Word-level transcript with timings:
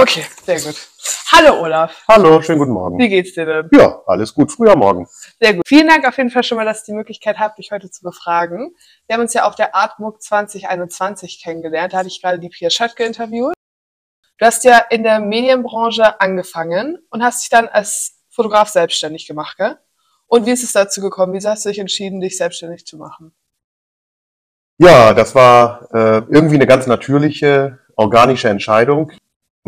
Okay, 0.00 0.24
sehr 0.46 0.60
gut. 0.60 0.76
Hallo 1.32 1.60
Olaf. 1.60 2.04
Hallo, 2.06 2.40
schönen 2.40 2.60
guten 2.60 2.70
Morgen. 2.70 3.00
Wie 3.00 3.08
geht's 3.08 3.34
dir 3.34 3.44
denn? 3.44 3.68
Ja, 3.72 4.00
alles 4.06 4.32
gut. 4.32 4.52
Früher 4.52 4.76
Morgen. 4.76 5.08
Sehr 5.40 5.54
gut. 5.54 5.64
Vielen 5.66 5.88
Dank 5.88 6.06
auf 6.06 6.16
jeden 6.18 6.30
Fall 6.30 6.44
schon 6.44 6.56
mal, 6.56 6.64
dass 6.64 6.80
ich 6.80 6.84
die 6.84 6.92
Möglichkeit 6.92 7.38
habe, 7.38 7.56
dich 7.56 7.72
heute 7.72 7.90
zu 7.90 8.04
befragen. 8.04 8.76
Wir 9.08 9.14
haben 9.14 9.22
uns 9.22 9.34
ja 9.34 9.44
auf 9.44 9.56
der 9.56 9.74
Artmuck 9.74 10.22
2021 10.22 11.42
kennengelernt. 11.42 11.94
Da 11.94 11.98
hatte 11.98 12.06
ich 12.06 12.22
gerade 12.22 12.38
die 12.38 12.48
Pia 12.48 12.70
Schöttke 12.70 13.02
interviewt. 13.02 13.54
Du 14.38 14.46
hast 14.46 14.62
ja 14.62 14.78
in 14.78 15.02
der 15.02 15.18
Medienbranche 15.18 16.20
angefangen 16.20 16.98
und 17.10 17.24
hast 17.24 17.42
dich 17.42 17.50
dann 17.50 17.66
als 17.66 18.20
Fotograf 18.30 18.68
selbstständig 18.68 19.26
gemacht, 19.26 19.56
gell? 19.56 19.78
Und 20.28 20.46
wie 20.46 20.52
ist 20.52 20.62
es 20.62 20.72
dazu 20.72 21.00
gekommen? 21.00 21.32
Wieso 21.32 21.48
hast 21.48 21.64
du 21.64 21.70
dich 21.70 21.80
entschieden, 21.80 22.20
dich 22.20 22.36
selbstständig 22.36 22.86
zu 22.86 22.98
machen? 22.98 23.34
Ja, 24.78 25.12
das 25.12 25.34
war 25.34 25.88
äh, 25.92 26.22
irgendwie 26.30 26.54
eine 26.54 26.68
ganz 26.68 26.86
natürliche, 26.86 27.80
organische 27.96 28.48
Entscheidung. 28.48 29.10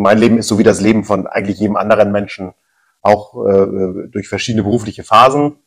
Mein 0.00 0.18
Leben 0.18 0.38
ist 0.38 0.48
so 0.48 0.58
wie 0.58 0.62
das 0.62 0.80
Leben 0.80 1.04
von 1.04 1.26
eigentlich 1.26 1.58
jedem 1.58 1.76
anderen 1.76 2.10
Menschen 2.10 2.52
auch 3.02 3.46
äh, 3.46 4.08
durch 4.10 4.28
verschiedene 4.28 4.62
berufliche 4.62 5.04
Phasen 5.04 5.58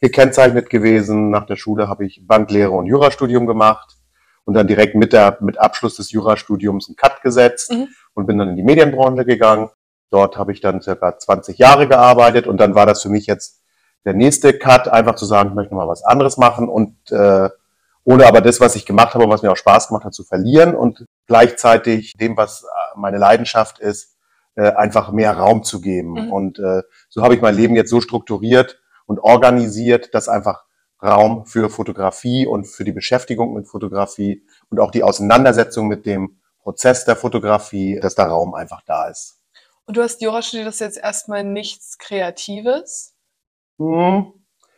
gekennzeichnet 0.00 0.70
gewesen. 0.70 1.30
Nach 1.30 1.46
der 1.46 1.56
Schule 1.56 1.88
habe 1.88 2.06
ich 2.06 2.26
Banklehre 2.26 2.70
und 2.70 2.86
Jurastudium 2.86 3.46
gemacht 3.46 3.96
und 4.44 4.54
dann 4.54 4.66
direkt 4.66 4.94
mit 4.94 5.12
der 5.12 5.38
mit 5.40 5.58
Abschluss 5.58 5.96
des 5.96 6.10
Jurastudiums 6.12 6.88
einen 6.88 6.96
Cut 6.96 7.22
gesetzt 7.22 7.72
mhm. 7.72 7.88
und 8.14 8.26
bin 8.26 8.38
dann 8.38 8.50
in 8.50 8.56
die 8.56 8.62
Medienbranche 8.62 9.24
gegangen. 9.24 9.70
Dort 10.10 10.38
habe 10.38 10.52
ich 10.52 10.60
dann 10.60 10.80
circa 10.80 11.18
20 11.18 11.58
Jahre 11.58 11.88
gearbeitet 11.88 12.46
und 12.46 12.58
dann 12.58 12.74
war 12.74 12.86
das 12.86 13.02
für 13.02 13.10
mich 13.10 13.26
jetzt 13.26 13.62
der 14.04 14.14
nächste 14.14 14.56
Cut, 14.56 14.88
einfach 14.88 15.16
zu 15.16 15.26
sagen, 15.26 15.50
ich 15.50 15.54
möchte 15.54 15.74
mal 15.74 15.88
was 15.88 16.02
anderes 16.02 16.38
machen 16.38 16.68
und 16.68 16.96
äh, 17.10 17.50
ohne 18.04 18.26
aber 18.26 18.40
das, 18.40 18.58
was 18.58 18.74
ich 18.74 18.86
gemacht 18.86 19.14
habe, 19.14 19.28
was 19.28 19.42
mir 19.42 19.52
auch 19.52 19.56
Spaß 19.56 19.88
gemacht 19.88 20.04
hat, 20.04 20.14
zu 20.14 20.24
verlieren 20.24 20.74
und 20.74 21.04
gleichzeitig 21.26 22.14
dem, 22.14 22.38
was 22.38 22.64
meine 22.98 23.18
Leidenschaft 23.18 23.78
ist, 23.78 24.16
äh, 24.54 24.72
einfach 24.72 25.12
mehr 25.12 25.36
Raum 25.36 25.62
zu 25.62 25.80
geben. 25.80 26.12
Mhm. 26.12 26.32
Und 26.32 26.58
äh, 26.58 26.82
so 27.08 27.22
habe 27.22 27.34
ich 27.34 27.40
mein 27.40 27.54
Leben 27.54 27.76
jetzt 27.76 27.90
so 27.90 28.00
strukturiert 28.00 28.80
und 29.06 29.20
organisiert, 29.20 30.14
dass 30.14 30.28
einfach 30.28 30.64
Raum 31.02 31.46
für 31.46 31.70
Fotografie 31.70 32.46
und 32.46 32.64
für 32.64 32.84
die 32.84 32.92
Beschäftigung 32.92 33.54
mit 33.54 33.68
Fotografie 33.68 34.44
und 34.68 34.80
auch 34.80 34.90
die 34.90 35.04
Auseinandersetzung 35.04 35.86
mit 35.86 36.06
dem 36.06 36.40
Prozess 36.60 37.04
der 37.04 37.16
Fotografie, 37.16 38.00
dass 38.00 38.14
da 38.14 38.26
Raum 38.26 38.54
einfach 38.54 38.82
da 38.84 39.08
ist. 39.08 39.40
Und 39.86 39.96
du 39.96 40.02
hast 40.02 40.20
Jura 40.20 40.42
studiert, 40.42 40.66
das 40.66 40.74
ist 40.74 40.80
jetzt 40.80 40.98
erstmal 40.98 41.44
nichts 41.44 41.96
Kreatives? 41.98 43.14
Hm, 43.78 44.32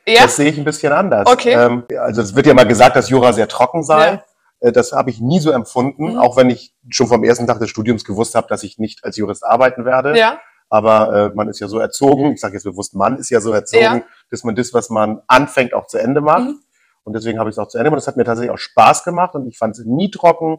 ja? 0.06 0.22
Das 0.22 0.36
sehe 0.36 0.50
ich 0.50 0.58
ein 0.58 0.64
bisschen 0.64 0.92
anders. 0.92 1.26
Okay. 1.26 1.52
Ähm, 1.52 1.84
also 1.98 2.22
es 2.22 2.34
wird 2.34 2.46
ja 2.46 2.54
mal 2.54 2.66
gesagt, 2.66 2.96
dass 2.96 3.08
Jura 3.08 3.32
sehr 3.32 3.48
trocken 3.48 3.82
sei. 3.82 4.12
Ja. 4.12 4.24
Äh, 4.60 4.72
das 4.72 4.92
habe 4.92 5.10
ich 5.10 5.20
nie 5.20 5.40
so 5.40 5.50
empfunden, 5.50 6.12
mhm. 6.12 6.18
auch 6.18 6.36
wenn 6.36 6.50
ich 6.50 6.74
schon 6.88 7.08
vom 7.08 7.24
ersten 7.24 7.46
Tag 7.46 7.58
des 7.58 7.70
Studiums 7.70 8.04
gewusst 8.04 8.34
habe, 8.34 8.46
dass 8.48 8.62
ich 8.62 8.78
nicht 8.78 9.04
als 9.04 9.16
Jurist 9.16 9.44
arbeiten 9.44 9.84
werde. 9.84 10.16
Ja. 10.16 10.38
Aber 10.68 11.12
äh, 11.12 11.34
man 11.34 11.48
ist 11.48 11.58
ja 11.58 11.66
so 11.66 11.78
erzogen, 11.78 12.32
ich 12.32 12.40
sage 12.40 12.54
jetzt 12.54 12.62
bewusst, 12.62 12.94
man 12.94 13.16
ist 13.16 13.28
ja 13.30 13.40
so 13.40 13.52
erzogen, 13.52 13.82
ja. 13.82 14.02
dass 14.30 14.44
man 14.44 14.54
das, 14.54 14.72
was 14.72 14.88
man 14.88 15.20
anfängt, 15.26 15.74
auch 15.74 15.86
zu 15.86 15.98
Ende 15.98 16.20
macht. 16.20 16.44
Mhm. 16.44 16.60
Und 17.02 17.14
deswegen 17.14 17.40
habe 17.40 17.50
ich 17.50 17.54
es 17.54 17.58
auch 17.58 17.66
zu 17.66 17.78
Ende 17.78 17.90
gemacht. 17.90 18.02
Das 18.02 18.06
hat 18.06 18.16
mir 18.16 18.24
tatsächlich 18.24 18.52
auch 18.52 18.58
Spaß 18.58 19.02
gemacht 19.02 19.34
und 19.34 19.46
ich 19.46 19.58
fand 19.58 19.76
es 19.76 19.84
nie 19.84 20.10
trocken, 20.10 20.58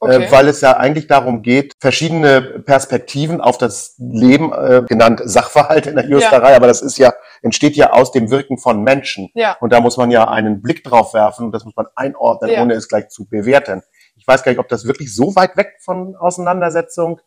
okay. 0.00 0.24
äh, 0.24 0.32
weil 0.32 0.48
es 0.48 0.60
ja 0.60 0.76
eigentlich 0.76 1.06
darum 1.06 1.42
geht, 1.42 1.74
verschiedene 1.80 2.40
Perspektiven 2.40 3.40
auf 3.40 3.58
das 3.58 3.94
Leben, 3.98 4.52
äh, 4.52 4.82
genannt 4.86 5.20
Sachverhalt 5.24 5.86
in 5.86 5.96
der 5.96 6.06
Juristerei, 6.06 6.50
ja. 6.50 6.56
aber 6.56 6.66
das 6.66 6.82
ist 6.82 6.98
ja, 6.98 7.12
entsteht 7.42 7.76
ja 7.76 7.92
aus 7.92 8.10
dem 8.10 8.30
Wirken 8.30 8.58
von 8.58 8.82
Menschen. 8.82 9.30
Ja. 9.34 9.56
Und 9.60 9.72
da 9.72 9.80
muss 9.80 9.96
man 9.96 10.10
ja 10.10 10.28
einen 10.28 10.60
Blick 10.62 10.82
drauf 10.82 11.14
werfen 11.14 11.46
und 11.46 11.52
das 11.52 11.64
muss 11.64 11.76
man 11.76 11.86
einordnen, 11.94 12.50
ja. 12.50 12.62
ohne 12.62 12.74
es 12.74 12.88
gleich 12.88 13.08
zu 13.08 13.28
bewerten. 13.28 13.82
Ich 14.16 14.26
weiß 14.26 14.42
gar 14.42 14.52
nicht, 14.52 14.58
ob 14.58 14.68
das 14.68 14.84
wirklich 14.84 15.14
so 15.14 15.36
weit 15.36 15.56
weg 15.56 15.76
von 15.80 16.16
Auseinandersetzung 16.16 17.20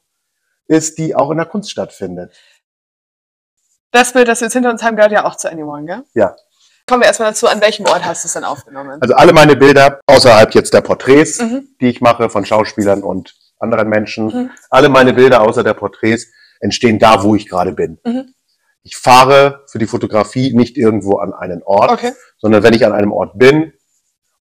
ist, 0.68 0.98
die 0.98 1.16
auch 1.16 1.32
in 1.32 1.38
der 1.38 1.46
Kunst 1.46 1.72
stattfindet. 1.72 2.34
Das 3.92 4.14
Bild, 4.14 4.28
das 4.28 4.42
wir 4.42 4.48
jetzt 4.48 4.54
hinter 4.54 4.72
uns 4.72 4.82
haben, 4.82 4.96
gehört 4.96 5.12
ja 5.12 5.26
auch 5.26 5.36
zu 5.36 5.52
Anyone, 5.52 5.86
gell? 5.86 6.04
Ja. 6.16 6.36
Kommen 6.88 7.02
wir 7.02 7.08
erstmal 7.08 7.30
dazu, 7.30 7.48
an 7.48 7.62
welchem 7.62 7.86
Ort 7.86 8.06
hast 8.06 8.24
du 8.24 8.28
es 8.28 8.34
denn 8.34 8.44
aufgenommen? 8.44 9.02
Also 9.02 9.16
alle 9.16 9.32
meine 9.32 9.56
Bilder, 9.56 10.00
außerhalb 10.06 10.54
jetzt 10.54 10.74
der 10.74 10.82
Porträts, 10.82 11.40
mhm. 11.40 11.70
die 11.80 11.88
ich 11.88 12.02
mache 12.02 12.30
von 12.30 12.46
Schauspielern 12.46 13.04
und 13.04 13.36
anderen 13.60 13.88
Menschen, 13.88 14.26
mhm. 14.26 14.50
alle 14.70 14.90
meine 14.90 15.14
Bilder 15.14 15.42
außer 15.42 15.64
der 15.64 15.74
Porträts 15.74 16.28
entstehen 16.60 17.00
da, 17.00 17.24
wo 17.24 17.36
ich 17.36 17.48
gerade 17.48 17.72
bin. 17.72 18.00
Mhm. 18.06 18.34
Ich 18.84 18.98
fahre 18.98 19.64
für 19.68 19.80
die 19.80 19.88
Fotografie 19.88 20.54
nicht 20.54 20.78
irgendwo 20.78 21.18
an 21.18 21.34
einen 21.34 21.64
Ort, 21.64 21.90
okay. 21.90 22.12
sondern 22.38 22.64
wenn 22.64 22.74
ich 22.74 22.86
an 22.86 22.92
einem 22.92 23.14
Ort 23.14 23.40
bin, 23.40 23.72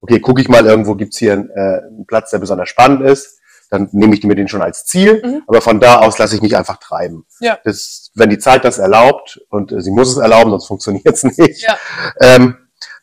okay, 0.01 0.19
gucke 0.19 0.41
ich 0.41 0.49
mal 0.49 0.67
irgendwo, 0.67 0.97
gibt's 0.97 1.19
hier 1.19 1.35
einen, 1.35 1.51
äh, 1.51 1.79
einen 1.87 2.07
Platz, 2.07 2.31
der 2.31 2.39
besonders 2.39 2.69
spannend 2.69 3.03
ist, 3.03 3.39
dann 3.73 3.89
nehme 3.93 4.15
ich 4.15 4.23
mir 4.23 4.35
den 4.35 4.49
schon 4.49 4.61
als 4.61 4.85
Ziel, 4.85 5.23
mhm. 5.25 5.43
aber 5.47 5.63
von 5.63 5.81
da 5.81 6.01
aus 6.01 6.19
lasse 6.19 6.37
ich 6.37 6.43
mich 6.43 6.55
einfach 6.55 6.77
treiben. 6.77 7.25
Ja. 7.41 7.59
Das, 7.65 8.11
wenn 8.15 8.29
die 8.29 8.39
Zeit 8.39 8.67
das 8.67 8.77
erlaubt, 8.77 9.41
und 9.49 9.73
äh, 9.73 9.81
sie 9.81 9.91
muss 9.91 10.11
es 10.11 10.19
erlauben, 10.19 10.51
sonst 10.51 10.67
funktioniert 10.67 11.07
es 11.07 11.23
nicht, 11.39 11.63
ja. 11.63 11.79
ähm, 12.21 12.59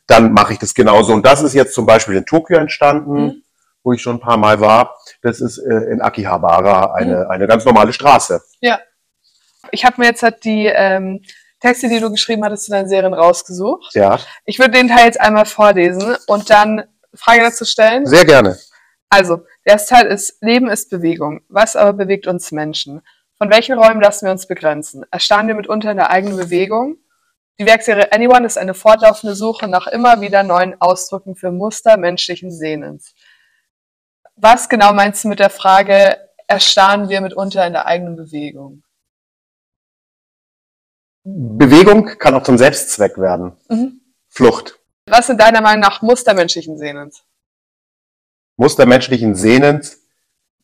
dann 0.05 0.31
mache 0.31 0.53
ich 0.53 0.59
das 0.59 0.75
genauso. 0.75 1.13
Und 1.13 1.25
das 1.25 1.41
ist 1.41 1.55
jetzt 1.55 1.73
zum 1.73 1.87
Beispiel 1.87 2.15
in 2.15 2.25
Tokio 2.25 2.57
entstanden, 2.57 3.13
mhm. 3.13 3.43
wo 3.83 3.93
ich 3.93 4.01
schon 4.01 4.17
ein 4.17 4.19
paar 4.19 4.37
Mal 4.37 4.59
war. 4.59 4.95
Das 5.23 5.41
ist 5.41 5.57
äh, 5.57 5.91
in 5.91 6.01
Akihabara 6.01 6.93
eine, 6.93 7.25
mhm. 7.25 7.31
eine 7.31 7.47
ganz 7.47 7.65
normale 7.65 7.91
Straße. 7.91 8.39
Ja. 8.61 8.79
Ich 9.71 9.85
habe 9.85 9.95
mir 9.99 10.07
jetzt 10.07 10.21
halt 10.21 10.43
die 10.43 10.67
ähm, 10.67 11.23
Texte, 11.59 11.89
die 11.89 11.99
du 11.99 12.11
geschrieben 12.11 12.45
hattest 12.45 12.65
zu 12.65 12.71
deinen 12.71 12.87
Serien 12.87 13.15
rausgesucht. 13.15 13.95
Ja. 13.95 14.19
Ich 14.45 14.59
würde 14.59 14.71
den 14.71 14.87
Teil 14.87 15.05
jetzt 15.05 15.19
einmal 15.19 15.45
vorlesen 15.45 16.15
und 16.27 16.51
dann 16.51 16.83
Frage 17.15 17.41
dazu 17.41 17.65
stellen. 17.65 18.05
Sehr 18.05 18.25
gerne. 18.25 18.59
Also, 19.09 19.37
der 19.65 19.73
erste 19.73 19.95
Teil 19.95 20.05
ist, 20.07 20.41
Leben 20.41 20.69
ist 20.69 20.89
Bewegung. 20.89 21.41
Was 21.49 21.75
aber 21.75 21.93
bewegt 21.93 22.27
uns 22.27 22.51
Menschen? 22.51 23.01
Von 23.37 23.49
welchen 23.49 23.77
Räumen 23.77 24.01
lassen 24.01 24.25
wir 24.25 24.31
uns 24.31 24.47
begrenzen? 24.47 25.05
Erstarren 25.11 25.47
wir 25.47 25.55
mitunter 25.55 25.91
in 25.91 25.97
der 25.97 26.09
eigenen 26.09 26.37
Bewegung? 26.37 26.97
Die 27.59 27.65
Werkserie 27.65 28.11
Anyone 28.11 28.45
ist 28.45 28.57
eine 28.57 28.73
fortlaufende 28.73 29.35
Suche 29.35 29.67
nach 29.67 29.87
immer 29.87 30.21
wieder 30.21 30.43
neuen 30.43 30.79
Ausdrücken 30.79 31.35
für 31.35 31.51
Muster 31.51 31.97
menschlichen 31.97 32.51
Sehnens. 32.51 33.13
Was 34.35 34.69
genau 34.69 34.93
meinst 34.93 35.23
du 35.23 35.27
mit 35.27 35.39
der 35.39 35.49
Frage, 35.49 36.17
erstarren 36.47 37.09
wir 37.09 37.19
mitunter 37.19 37.65
in 37.67 37.73
der 37.73 37.85
eigenen 37.85 38.15
Bewegung? 38.15 38.83
Bewegung 41.23 42.05
kann 42.17 42.33
auch 42.35 42.43
zum 42.43 42.57
Selbstzweck 42.57 43.17
werden. 43.17 43.57
Mhm. 43.67 43.99
Flucht. 44.29 44.79
Was 45.07 45.27
sind 45.27 45.41
deiner 45.41 45.61
Meinung 45.61 45.81
nach 45.81 46.01
Muster 46.01 46.33
menschlichen 46.33 46.77
Sehnens? 46.77 47.23
Muster 48.59 48.85
menschlichen 48.85 49.35
Sehnens 49.35 50.01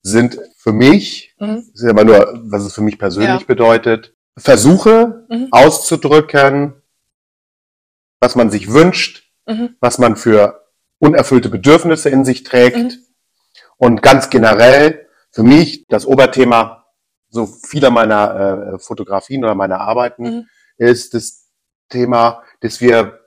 sind 0.01 0.37
für 0.57 0.73
mich, 0.73 1.33
mhm. 1.39 1.63
das 1.71 1.81
ist 1.81 1.89
aber 1.89 2.03
nur, 2.03 2.41
was 2.43 2.65
es 2.65 2.73
für 2.73 2.81
mich 2.81 2.99
persönlich 2.99 3.41
ja. 3.41 3.47
bedeutet, 3.47 4.13
Versuche 4.37 5.25
mhm. 5.29 5.47
auszudrücken, 5.51 6.73
was 8.19 8.35
man 8.35 8.51
sich 8.51 8.69
wünscht, 8.69 9.31
mhm. 9.47 9.77
was 9.79 9.97
man 9.97 10.17
für 10.17 10.65
unerfüllte 10.99 11.47
Bedürfnisse 11.47 12.09
in 12.09 12.25
sich 12.25 12.43
trägt. 12.43 12.75
Mhm. 12.75 12.91
Und 13.77 14.01
ganz 14.01 14.29
generell 14.29 15.07
für 15.31 15.43
mich 15.43 15.87
das 15.87 16.05
Oberthema 16.05 16.87
so 17.29 17.45
vieler 17.45 17.91
meiner 17.91 18.73
äh, 18.73 18.79
Fotografien 18.79 19.41
oder 19.45 19.55
meiner 19.55 19.79
Arbeiten 19.79 20.23
mhm. 20.23 20.47
ist 20.77 21.13
das 21.13 21.47
Thema, 21.87 22.43
dass 22.59 22.81
wir 22.81 23.21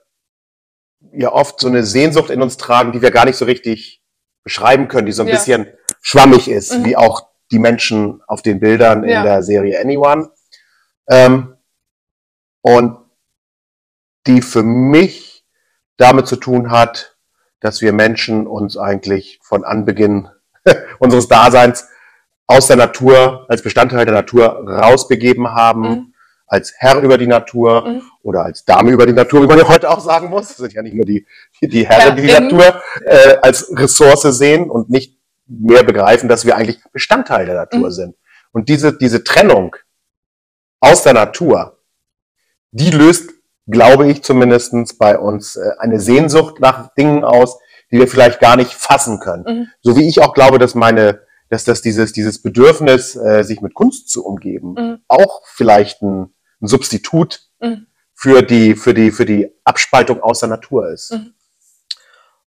ja 1.11 1.31
oft 1.31 1.59
so 1.59 1.67
eine 1.67 1.83
Sehnsucht 1.83 2.29
in 2.29 2.43
uns 2.43 2.57
tragen, 2.57 2.91
die 2.91 3.01
wir 3.01 3.09
gar 3.09 3.25
nicht 3.25 3.37
so 3.37 3.45
richtig 3.45 3.98
beschreiben 4.43 4.87
können, 4.87 5.05
die 5.05 5.11
so 5.11 5.23
ein 5.23 5.27
ja. 5.27 5.35
bisschen 5.35 5.67
schwammig 6.01 6.49
ist, 6.49 6.73
mhm. 6.73 6.85
wie 6.85 6.95
auch 6.97 7.29
die 7.51 7.59
Menschen 7.59 8.21
auf 8.27 8.41
den 8.41 8.59
Bildern 8.59 9.03
in 9.03 9.23
der 9.23 9.43
Serie 9.43 9.79
Anyone. 9.79 10.29
Ähm, 11.09 11.55
und 12.61 12.97
die 14.27 14.41
für 14.41 14.63
mich 14.63 15.45
damit 15.97 16.27
zu 16.27 16.35
tun 16.35 16.71
hat, 16.71 17.17
dass 17.59 17.81
wir 17.81 17.93
Menschen 17.93 18.47
uns 18.47 18.77
eigentlich 18.77 19.39
von 19.41 19.63
Anbeginn 19.63 20.29
unseres 20.99 21.27
Daseins 21.27 21.87
aus 22.47 22.67
der 22.67 22.77
Natur, 22.77 23.45
als 23.49 23.61
Bestandteil 23.61 24.05
der 24.05 24.13
Natur 24.13 24.67
rausbegeben 24.67 25.49
haben, 25.49 25.81
mhm 25.81 26.08
als 26.49 26.73
Herr 26.77 26.99
über 27.01 27.17
die 27.17 27.27
Natur 27.27 27.87
mhm. 27.87 28.01
oder 28.23 28.43
als 28.43 28.65
Dame 28.65 28.91
über 28.91 29.05
die 29.05 29.13
Natur, 29.13 29.41
wie 29.43 29.47
man 29.47 29.57
ja 29.57 29.67
heute 29.67 29.89
auch 29.89 29.99
sagen 29.99 30.29
muss. 30.29 30.49
Das 30.49 30.57
sind 30.57 30.73
ja 30.73 30.81
nicht 30.81 30.95
nur 30.95 31.05
die, 31.05 31.25
die 31.61 31.87
Herren, 31.87 32.15
die 32.15 32.23
die 32.23 32.33
Natur 32.33 32.81
äh, 33.05 33.37
als 33.41 33.71
Ressource 33.71 34.23
sehen 34.23 34.69
und 34.69 34.89
nicht 34.89 35.17
mehr 35.47 35.83
begreifen, 35.83 36.27
dass 36.27 36.45
wir 36.45 36.55
eigentlich 36.55 36.79
Bestandteil 36.91 37.45
der 37.45 37.55
Natur 37.55 37.87
mhm. 37.87 37.91
sind. 37.91 38.15
Und 38.51 38.67
diese, 38.67 38.97
diese 38.97 39.23
Trennung 39.23 39.75
aus 40.79 41.03
der 41.03 41.13
Natur, 41.13 41.77
die 42.71 42.89
löst, 42.89 43.31
glaube 43.67 44.09
ich 44.09 44.23
zumindestens 44.23 44.97
bei 44.97 45.17
uns 45.17 45.55
äh, 45.55 45.71
eine 45.77 45.99
Sehnsucht 45.99 46.59
nach 46.59 46.93
Dingen 46.95 47.23
aus, 47.23 47.59
die 47.91 47.99
wir 47.99 48.07
vielleicht 48.07 48.39
gar 48.39 48.55
nicht 48.55 48.73
fassen 48.73 49.19
können. 49.19 49.43
Mhm. 49.47 49.67
So 49.81 49.95
wie 49.95 50.07
ich 50.07 50.21
auch 50.21 50.33
glaube, 50.33 50.57
dass 50.57 50.75
meine 50.75 51.21
dass 51.49 51.63
das 51.63 51.81
dieses, 51.81 52.13
dieses 52.13 52.41
Bedürfnis, 52.41 53.15
äh, 53.15 53.43
sich 53.43 53.61
mit 53.61 53.73
Kunst 53.73 54.09
zu 54.09 54.23
umgeben, 54.23 54.73
mhm. 54.73 54.99
auch 55.07 55.41
vielleicht 55.45 56.01
ein, 56.01 56.33
ein 56.61 56.67
Substitut 56.67 57.41
mhm. 57.59 57.87
für 58.13 58.41
die, 58.41 58.75
für 58.75 58.93
die, 58.93 59.11
für 59.11 59.25
die 59.25 59.49
Abspaltung 59.63 60.21
aus 60.21 60.39
der 60.39 60.49
Natur 60.49 60.89
ist. 60.89 61.11
Mhm. 61.11 61.33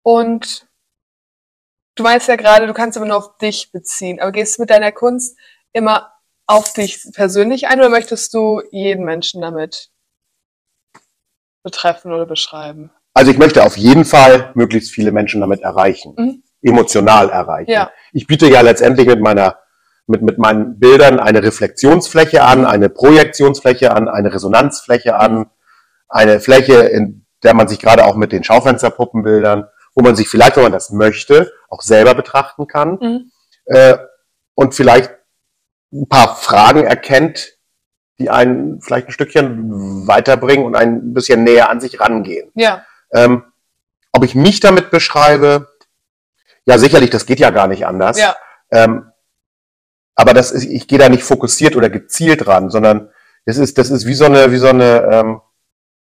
Und 0.03 0.67
du 1.95 2.03
meinst 2.03 2.29
ja 2.29 2.37
gerade, 2.37 2.67
du 2.67 2.75
kannst 2.75 2.97
immer 2.97 3.07
nur 3.07 3.17
auf 3.17 3.39
dich 3.39 3.71
beziehen, 3.73 4.21
aber 4.21 4.33
gehst 4.33 4.59
mit 4.59 4.71
deiner 4.71 4.93
Kunst 4.93 5.39
immer 5.73 6.13
auf 6.47 6.73
dich 6.73 7.07
persönlich 7.15 7.69
ein 7.69 7.79
oder 7.79 7.89
möchtest 7.89 8.35
du 8.35 8.63
jeden 8.71 9.05
Menschen 9.05 9.41
damit 9.41 9.91
betreffen 11.63 12.13
oder 12.13 12.27
beschreiben? 12.27 12.91
Also 13.15 13.31
ich 13.31 13.39
möchte 13.39 13.65
auf 13.65 13.77
jeden 13.77 14.05
Fall 14.05 14.51
möglichst 14.55 14.91
viele 14.91 15.13
Menschen 15.13 15.41
damit 15.41 15.61
erreichen, 15.61 16.15
mhm. 16.17 16.43
emotional 16.63 17.31
erreichen. 17.31 17.71
Ja. 17.71 17.91
Ich 18.13 18.27
biete 18.27 18.49
ja 18.49 18.63
letztendlich 18.63 19.07
mit 19.07 19.21
meiner 19.21 19.59
mit, 20.13 20.23
mit 20.23 20.39
meinen 20.39 20.79
Bildern 20.79 21.19
eine 21.19 21.43
Reflexionsfläche 21.43 22.45
an, 22.45 22.65
eine 22.65 22.89
Projektionsfläche 22.89 23.93
an, 23.93 24.09
eine 24.09 24.33
Resonanzfläche 24.33 25.17
an, 25.17 25.51
eine 26.09 26.39
Fläche, 26.39 26.75
in 26.75 27.27
der 27.43 27.55
man 27.55 27.67
sich 27.67 27.81
gerade 27.81 28.05
auch 28.05 28.15
mit 28.15 28.31
den 28.31 28.45
Schaufensterpuppenbildern, 28.45 29.65
wo 29.95 30.03
man 30.03 30.15
sich 30.15 30.29
vielleicht, 30.29 30.57
wenn 30.57 30.63
man 30.63 30.73
das 30.73 30.91
möchte, 30.91 31.51
auch 31.69 31.83
selber 31.83 32.15
betrachten 32.15 32.67
kann 32.67 32.99
mhm. 33.01 33.33
äh, 33.65 33.97
und 34.55 34.75
vielleicht 34.75 35.11
ein 35.93 36.09
paar 36.09 36.37
Fragen 36.37 36.85
erkennt, 36.85 37.59
die 38.19 38.31
einen 38.31 38.81
vielleicht 38.81 39.09
ein 39.09 39.13
Stückchen 39.13 40.07
weiterbringen 40.07 40.65
und 40.65 40.77
ein 40.77 41.13
bisschen 41.15 41.43
näher 41.43 41.71
an 41.71 41.81
sich 41.81 42.01
rangehen. 42.01 42.51
Ja. 42.55 42.85
Ähm, 43.13 43.45
ob 44.13 44.25
ich 44.25 44.35
mich 44.35 44.61
damit 44.61 44.91
beschreibe, 44.91 45.69
ja 46.65 46.79
sicherlich, 46.79 47.11
das 47.11 47.27
geht 47.27 47.41
ja 47.41 47.51
gar 47.51 47.67
nicht 47.67 47.87
anders. 47.87 48.19
Ja. 48.19 48.37
Ähm, 48.71 49.12
aber 50.15 50.35
das 50.35 50.51
ist, 50.51 50.65
ich 50.65 50.87
gehe 50.87 50.99
da 50.99 51.09
nicht 51.09 51.23
fokussiert 51.23 51.77
oder 51.77 51.91
gezielt 51.91 52.47
ran, 52.47 52.71
sondern 52.71 53.11
das 53.47 53.57
ist, 53.57 53.79
das 53.79 53.91
ist 53.91 54.07
wie 54.07 54.15
so 54.15 54.27
eine, 54.27 54.53
wie 54.53 54.59
so 54.59 54.69
eine 54.69 55.09
ähm, 55.11 55.41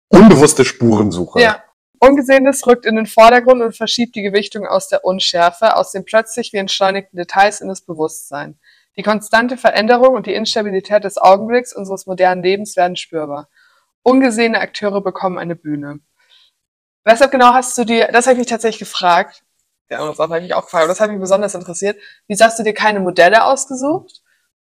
unbewusste 0.09 0.65
Spurensuche. 0.65 1.41
Ja. 1.41 1.63
Ungesehenes 2.01 2.67
rückt 2.67 2.85
in 2.85 2.97
den 2.97 3.07
Vordergrund 3.07 3.63
und 3.63 3.75
verschiebt 3.75 4.15
die 4.15 4.23
Gewichtung 4.23 4.67
aus 4.67 4.89
der 4.89 5.05
Unschärfe, 5.05 5.75
aus 5.75 5.93
den 5.93 6.05
plötzlich 6.05 6.53
wie 6.53 6.59
entschleunigten 6.59 7.17
Details 7.17 7.63
in 7.63 7.69
das 7.69 7.81
Bewusstsein. 7.81 8.59
Die 8.97 9.03
konstante 9.03 9.57
Veränderung 9.57 10.15
und 10.15 10.27
die 10.27 10.35
Instabilität 10.35 11.03
des 11.05 11.17
Augenblicks 11.17 11.75
unseres 11.75 12.07
modernen 12.07 12.43
Lebens 12.43 12.77
werden 12.77 12.97
spürbar. 12.97 13.49
Ungesehene 14.03 14.61
Akteure 14.61 15.01
bekommen 15.01 15.39
eine 15.39 15.57
Bühne. 15.57 16.01
Weshalb 17.05 17.33
genau 17.33 17.55
hast 17.55 17.77
du 17.79 17.85
dir, 17.85 18.09
das 18.13 18.27
habe 18.27 18.35
ich 18.35 18.41
mich 18.41 18.49
tatsächlich 18.49 18.81
gefragt, 18.81 19.44
andere 19.91 20.15
Sache 20.15 20.29
habe 20.29 20.39
ich 20.39 20.45
mich 20.45 20.55
auch 20.55 20.65
gefragt, 20.65 20.89
das 20.89 21.01
hat 21.01 21.11
mich 21.11 21.21
besonders 21.21 21.55
interessiert, 21.55 21.99
wieso 22.27 22.45
hast 22.45 22.59
du 22.59 22.63
dir 22.63 22.75
keine 22.75 23.01
Modelle 23.01 23.45
ausgesucht, 23.45 24.23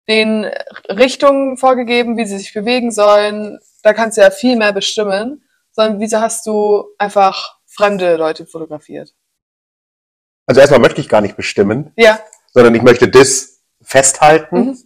den 0.07 0.45
Richtungen 0.89 1.57
vorgegeben, 1.57 2.17
wie 2.17 2.25
sie 2.25 2.37
sich 2.37 2.53
bewegen 2.53 2.91
sollen, 2.91 3.59
da 3.83 3.93
kannst 3.93 4.17
du 4.17 4.21
ja 4.21 4.31
viel 4.31 4.55
mehr 4.55 4.73
bestimmen, 4.73 5.43
sondern 5.71 5.99
wieso 5.99 6.19
hast 6.19 6.45
du 6.47 6.85
einfach 6.97 7.57
fremde 7.65 8.15
Leute 8.15 8.45
fotografiert? 8.45 9.13
Also 10.45 10.61
erstmal 10.61 10.79
möchte 10.79 11.01
ich 11.01 11.09
gar 11.09 11.21
nicht 11.21 11.37
bestimmen, 11.37 11.93
ja. 11.95 12.19
sondern 12.53 12.73
ich 12.73 12.81
möchte 12.81 13.07
das 13.07 13.61
festhalten, 13.81 14.59
mhm. 14.59 14.77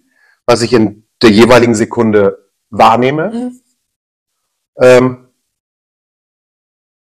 was 0.45 0.62
ich 0.62 0.74
in 0.74 1.07
der 1.21 1.29
jeweiligen 1.29 1.74
Sekunde 1.74 2.50
wahrnehme. 2.69 3.29
Mhm. 3.29 3.62
Ähm, 4.81 5.33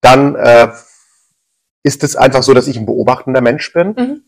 dann 0.00 0.36
äh, 0.36 0.72
ist 1.86 2.02
es 2.02 2.16
einfach 2.16 2.42
so, 2.42 2.52
dass 2.52 2.66
ich 2.66 2.76
ein 2.76 2.84
beobachtender 2.84 3.40
Mensch 3.40 3.72
bin. 3.72 3.94
Mhm. 3.96 4.22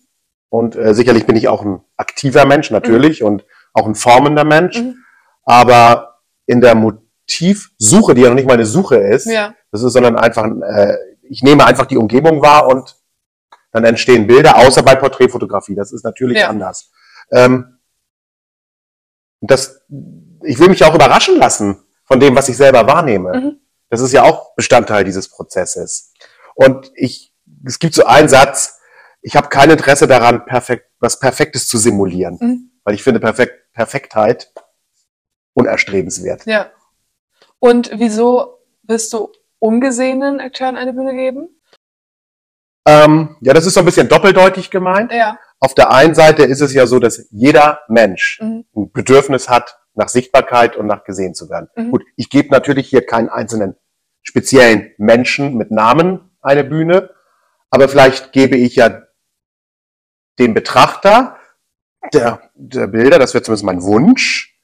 Und 0.49 0.77
äh, 0.77 0.95
sicherlich 0.95 1.27
bin 1.27 1.35
ich 1.35 1.49
auch 1.49 1.65
ein 1.65 1.81
aktiver 1.97 2.47
Mensch, 2.47 2.71
natürlich, 2.71 3.21
mhm. 3.21 3.27
und 3.27 3.45
auch 3.75 3.85
ein 3.85 3.97
formender 3.97 4.45
Mensch. 4.45 4.79
Mhm. 4.79 5.05
Aber 5.45 6.21
in 6.47 6.61
der 6.61 6.77
Motivsuche, 6.77 8.15
die 8.15 8.23
ja 8.23 8.29
noch 8.29 8.37
nicht 8.37 8.47
mal 8.47 8.55
eine 8.55 8.65
Suche 8.65 8.97
ist, 8.97 9.27
ja. 9.27 9.55
das 9.73 9.83
ist, 9.83 9.93
sondern 9.93 10.17
einfach, 10.17 10.47
äh, 10.47 10.97
ich 11.23 11.43
nehme 11.43 11.67
einfach 11.67 11.87
die 11.87 11.97
Umgebung 11.97 12.41
wahr 12.43 12.69
und 12.69 12.97
dann 13.73 13.85
entstehen 13.85 14.29
Bilder, 14.29 14.57
außer 14.57 14.85
bei 14.85 14.95
Porträtfotografie. 14.95 15.75
Das 15.75 15.93
ist 15.93 16.05
natürlich 16.05 16.39
ja. 16.39 16.49
anders. 16.49 16.93
Ähm, 17.33 17.79
das, 19.41 19.83
ich 20.45 20.61
will 20.61 20.69
mich 20.69 20.85
auch 20.85 20.95
überraschen 20.95 21.37
lassen 21.39 21.83
von 22.05 22.21
dem, 22.21 22.37
was 22.37 22.49
ich 22.49 22.57
selber 22.57 22.87
wahrnehme. 22.87 23.33
Mhm. 23.37 23.61
Das 23.91 24.01
ist 24.01 24.13
ja 24.13 24.23
auch 24.23 24.55
Bestandteil 24.55 25.03
dieses 25.03 25.29
Prozesses. 25.29 26.13
Und 26.55 26.91
ich, 26.95 27.33
es 27.69 27.79
gibt 27.79 27.95
so 27.95 28.05
einen 28.05 28.29
Satz, 28.29 28.81
ich 29.21 29.37
habe 29.37 29.49
kein 29.49 29.71
Interesse 29.71 30.07
daran, 30.07 30.47
perfekt, 30.47 30.87
was 31.01 31.21
Perfektes 31.21 31.69
zu 31.69 31.79
simulieren, 31.79 32.39
mhm. 32.41 32.71
weil 32.85 32.95
ich 32.95 33.03
finde 33.03 33.21
Perfekt, 33.21 33.73
Perfektheit 33.73 34.53
unerstrebenswert. 35.55 36.47
Ja. 36.47 36.71
Und 37.59 37.91
wieso 37.95 38.59
wirst 38.83 39.13
du 39.13 39.33
ungesehenen 39.59 40.41
Akteuren 40.41 40.77
eine 40.77 40.93
Bühne 40.93 41.15
geben? 41.15 41.49
Ähm, 42.87 43.37
ja, 43.41 43.53
das 43.53 43.67
ist 43.67 43.75
so 43.75 43.81
ein 43.81 43.87
bisschen 43.87 44.09
doppeldeutig 44.09 44.71
gemeint. 44.71 45.13
Ja. 45.13 45.39
Auf 45.61 45.75
der 45.75 45.91
einen 45.91 46.15
Seite 46.15 46.45
ist 46.45 46.61
es 46.61 46.73
ja 46.73 46.87
so, 46.87 46.99
dass 46.99 47.27
jeder 47.31 47.81
Mensch 47.89 48.41
mhm. 48.41 48.65
ein 48.75 48.93
Bedürfnis 48.93 49.49
hat 49.49 49.79
nach 49.95 50.09
Sichtbarkeit 50.09 50.77
und 50.77 50.87
nach 50.87 51.05
gesehen 51.05 51.35
zu 51.35 51.51
werden. 51.51 51.69
Mhm. 51.77 51.91
Gut, 51.91 52.05
ich 52.17 52.31
gebe 52.31 52.51
natürlich 52.51 52.89
hier 52.89 53.05
keinen 53.05 53.29
einzelnen 53.29 53.75
speziellen 54.23 54.93
Menschen 54.97 55.57
mit 55.57 55.71
Namen 55.71 56.31
eine 56.41 56.65
Bühne, 56.65 57.11
aber 57.71 57.89
vielleicht 57.89 58.33
gebe 58.33 58.57
ich 58.57 58.77
ja 58.77 59.03
dem 60.39 60.55
Betrachter 60.55 61.37
der, 62.13 62.51
der 62.55 62.87
Bilder, 62.87 63.19
das 63.19 63.35
wäre 63.35 63.43
zumindest 63.43 63.65
mein 63.65 63.83
Wunsch, 63.83 64.57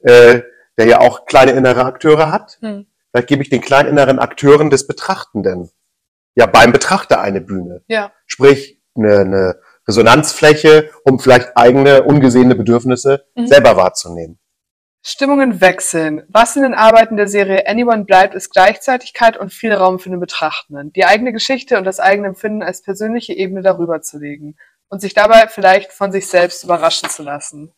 äh, 0.00 0.42
der 0.78 0.86
ja 0.86 1.00
auch 1.00 1.26
kleine 1.26 1.52
innere 1.52 1.84
Akteure 1.84 2.30
hat, 2.30 2.58
mhm. 2.60 2.86
vielleicht 3.10 3.28
gebe 3.28 3.42
ich 3.42 3.50
den 3.50 3.60
kleinen 3.60 3.88
inneren 3.88 4.18
Akteuren 4.18 4.70
des 4.70 4.86
Betrachtenden 4.86 5.70
ja 6.34 6.46
beim 6.46 6.72
Betrachter 6.72 7.20
eine 7.20 7.40
Bühne. 7.40 7.82
Ja. 7.88 8.12
Sprich, 8.26 8.80
eine, 8.94 9.20
eine 9.20 9.60
Resonanzfläche, 9.86 10.90
um 11.04 11.18
vielleicht 11.18 11.56
eigene 11.56 12.02
ungesehene 12.04 12.54
Bedürfnisse 12.54 13.24
mhm. 13.34 13.46
selber 13.46 13.76
wahrzunehmen. 13.76 14.38
Stimmungen 15.02 15.60
wechseln. 15.60 16.22
Was 16.28 16.54
in 16.54 16.62
den 16.62 16.74
Arbeiten 16.74 17.16
der 17.16 17.26
Serie 17.26 17.66
Anyone 17.66 18.04
bleibt, 18.04 18.34
ist 18.34 18.50
Gleichzeitigkeit 18.50 19.36
und 19.36 19.52
viel 19.52 19.72
Raum 19.72 19.98
für 19.98 20.10
den 20.10 20.20
Betrachtenden. 20.20 20.92
Die 20.92 21.04
eigene 21.04 21.32
Geschichte 21.32 21.76
und 21.76 21.84
das 21.84 21.98
eigene 21.98 22.28
Empfinden 22.28 22.62
als 22.62 22.82
persönliche 22.82 23.32
Ebene 23.32 23.62
darüber 23.62 24.00
zu 24.00 24.18
legen 24.18 24.56
und 24.88 25.00
sich 25.00 25.12
dabei 25.12 25.48
vielleicht 25.48 25.92
von 25.92 26.12
sich 26.12 26.28
selbst 26.28 26.62
überraschen 26.62 27.10
zu 27.10 27.24
lassen. 27.24 27.72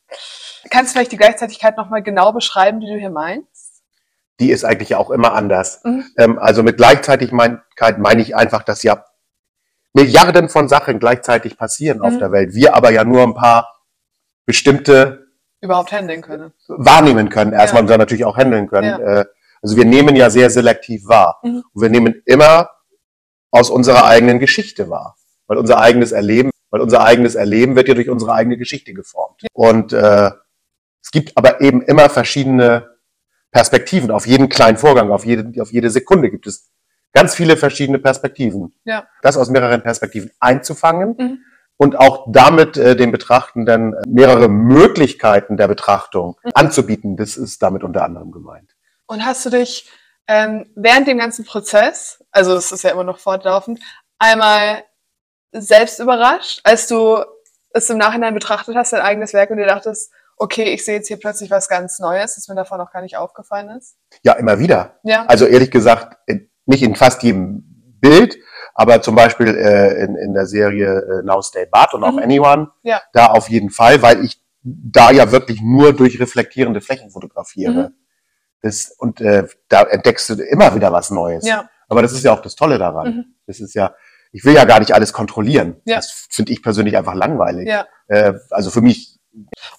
Kannst 0.68 0.90
du 0.90 0.98
vielleicht 0.98 1.12
die 1.12 1.16
Gleichzeitigkeit 1.16 1.78
nochmal 1.78 2.02
genau 2.02 2.32
beschreiben, 2.32 2.80
die 2.80 2.88
du 2.88 2.98
hier 2.98 3.10
meinst? 3.10 3.82
Die 4.40 4.50
ist 4.50 4.64
eigentlich 4.64 4.94
auch 4.94 5.10
immer 5.10 5.32
anders. 5.32 5.80
Mhm. 5.84 6.04
Ähm, 6.18 6.38
also 6.38 6.62
mit 6.62 6.76
Gleichzeitigkeit 6.76 7.98
meine 7.98 8.20
ich 8.20 8.36
einfach, 8.36 8.64
dass 8.64 8.82
ja 8.82 9.04
Milliarden 9.94 10.48
von 10.48 10.68
Sachen 10.68 10.98
gleichzeitig 10.98 11.56
passieren 11.56 11.98
mhm. 11.98 12.04
auf 12.04 12.18
der 12.18 12.32
Welt. 12.32 12.52
Wir 12.52 12.74
aber 12.74 12.90
ja 12.90 13.04
nur 13.04 13.22
ein 13.22 13.34
paar 13.34 13.80
bestimmte 14.44 15.23
überhaupt 15.64 15.92
handeln 15.92 16.22
können. 16.22 16.52
Wahrnehmen 16.68 17.28
können, 17.28 17.52
erstmal 17.52 17.80
ja. 17.80 17.84
und 17.84 17.90
dann 17.90 17.98
natürlich 17.98 18.24
auch 18.24 18.36
handeln 18.36 18.68
können. 18.68 19.00
Ja. 19.00 19.20
Äh, 19.20 19.24
also 19.62 19.76
wir 19.76 19.84
nehmen 19.84 20.14
ja 20.14 20.30
sehr 20.30 20.50
selektiv 20.50 21.08
wahr. 21.08 21.40
Mhm. 21.42 21.64
Und 21.72 21.82
wir 21.82 21.88
nehmen 21.88 22.22
immer 22.26 22.70
aus 23.50 23.70
unserer 23.70 24.04
eigenen 24.04 24.38
Geschichte 24.38 24.90
wahr. 24.90 25.16
Weil 25.46 25.58
unser 25.58 25.78
eigenes 25.80 26.12
Erleben, 26.12 26.50
weil 26.70 26.80
unser 26.80 27.04
eigenes 27.04 27.34
Erleben 27.34 27.76
wird 27.76 27.88
ja 27.88 27.94
durch 27.94 28.08
unsere 28.08 28.32
eigene 28.34 28.56
Geschichte 28.56 28.94
geformt. 28.94 29.42
Ja. 29.42 29.48
Und 29.52 29.92
äh, 29.92 30.30
es 31.02 31.10
gibt 31.10 31.36
aber 31.36 31.60
eben 31.60 31.82
immer 31.82 32.08
verschiedene 32.08 32.96
Perspektiven 33.50 34.10
auf 34.10 34.26
jeden 34.26 34.48
kleinen 34.48 34.76
Vorgang, 34.76 35.10
auf 35.10 35.24
jede, 35.24 35.60
auf 35.62 35.72
jede 35.72 35.90
Sekunde 35.90 36.30
gibt 36.30 36.46
es 36.46 36.70
ganz 37.12 37.34
viele 37.34 37.56
verschiedene 37.56 37.98
Perspektiven. 37.98 38.74
Ja. 38.84 39.06
Das 39.22 39.36
aus 39.36 39.48
mehreren 39.50 39.82
Perspektiven 39.82 40.30
einzufangen. 40.40 41.16
Mhm 41.18 41.38
und 41.76 41.98
auch 41.98 42.26
damit 42.30 42.76
äh, 42.76 42.96
den 42.96 43.10
Betrachtenden 43.10 43.94
mehrere 44.06 44.48
Möglichkeiten 44.48 45.56
der 45.56 45.68
Betrachtung 45.68 46.36
mhm. 46.42 46.50
anzubieten. 46.54 47.16
Das 47.16 47.36
ist 47.36 47.62
damit 47.62 47.82
unter 47.82 48.04
anderem 48.04 48.30
gemeint. 48.30 48.74
Und 49.06 49.24
hast 49.24 49.44
du 49.44 49.50
dich 49.50 49.90
ähm, 50.26 50.70
während 50.74 51.06
dem 51.06 51.18
ganzen 51.18 51.44
Prozess, 51.44 52.24
also 52.30 52.54
es 52.54 52.72
ist 52.72 52.82
ja 52.82 52.90
immer 52.90 53.04
noch 53.04 53.18
fortlaufend, 53.18 53.80
einmal 54.18 54.84
selbst 55.52 56.00
überrascht, 56.00 56.60
als 56.64 56.86
du 56.86 57.24
es 57.70 57.90
im 57.90 57.98
Nachhinein 57.98 58.34
betrachtet 58.34 58.76
hast, 58.76 58.92
dein 58.92 59.02
eigenes 59.02 59.34
Werk 59.34 59.50
und 59.50 59.58
dir 59.58 59.66
dachtest, 59.66 60.12
okay, 60.36 60.72
ich 60.72 60.84
sehe 60.84 60.96
jetzt 60.96 61.08
hier 61.08 61.18
plötzlich 61.18 61.50
was 61.50 61.68
ganz 61.68 61.98
Neues, 61.98 62.36
das 62.36 62.48
mir 62.48 62.54
davon 62.54 62.78
noch 62.78 62.92
gar 62.92 63.02
nicht 63.02 63.16
aufgefallen 63.16 63.68
ist? 63.70 63.96
Ja, 64.22 64.32
immer 64.34 64.58
wieder. 64.58 64.98
Ja. 65.02 65.26
Also 65.26 65.46
ehrlich 65.46 65.70
gesagt, 65.70 66.16
nicht 66.66 66.82
in 66.82 66.96
fast 66.96 67.22
jedem 67.22 67.62
Bild, 68.00 68.36
aber 68.74 69.00
zum 69.00 69.14
Beispiel 69.14 69.48
äh, 69.48 70.04
in, 70.04 70.16
in 70.16 70.34
der 70.34 70.46
Serie 70.46 71.20
äh, 71.20 71.22
Now 71.22 71.40
Stay 71.42 71.66
But 71.70 71.94
und 71.94 72.02
auch 72.04 72.12
mhm. 72.12 72.18
Anyone, 72.18 72.70
ja. 72.82 73.00
da 73.12 73.26
auf 73.26 73.48
jeden 73.48 73.70
Fall, 73.70 74.02
weil 74.02 74.24
ich 74.24 74.42
da 74.62 75.10
ja 75.10 75.30
wirklich 75.30 75.60
nur 75.62 75.92
durch 75.92 76.18
reflektierende 76.20 76.80
Flächen 76.80 77.10
fotografiere. 77.10 77.90
Mhm. 77.90 77.94
Das, 78.62 78.94
und 78.98 79.20
äh, 79.20 79.46
da 79.68 79.82
entdeckst 79.82 80.30
du 80.30 80.34
immer 80.42 80.74
wieder 80.74 80.90
was 80.90 81.10
Neues. 81.10 81.46
Ja. 81.46 81.68
Aber 81.88 82.02
das 82.02 82.12
ist 82.12 82.24
ja 82.24 82.32
auch 82.32 82.40
das 82.40 82.56
Tolle 82.56 82.78
daran. 82.78 83.06
Mhm. 83.06 83.24
Das 83.46 83.60
ist 83.60 83.74
ja, 83.74 83.94
ich 84.32 84.44
will 84.44 84.54
ja 84.54 84.64
gar 84.64 84.80
nicht 84.80 84.92
alles 84.92 85.12
kontrollieren. 85.12 85.76
Ja. 85.84 85.96
Das 85.96 86.26
finde 86.30 86.52
ich 86.52 86.62
persönlich 86.62 86.96
einfach 86.96 87.14
langweilig. 87.14 87.68
Ja. 87.68 87.86
Äh, 88.08 88.34
also 88.50 88.70
für 88.70 88.80
mich. 88.80 89.20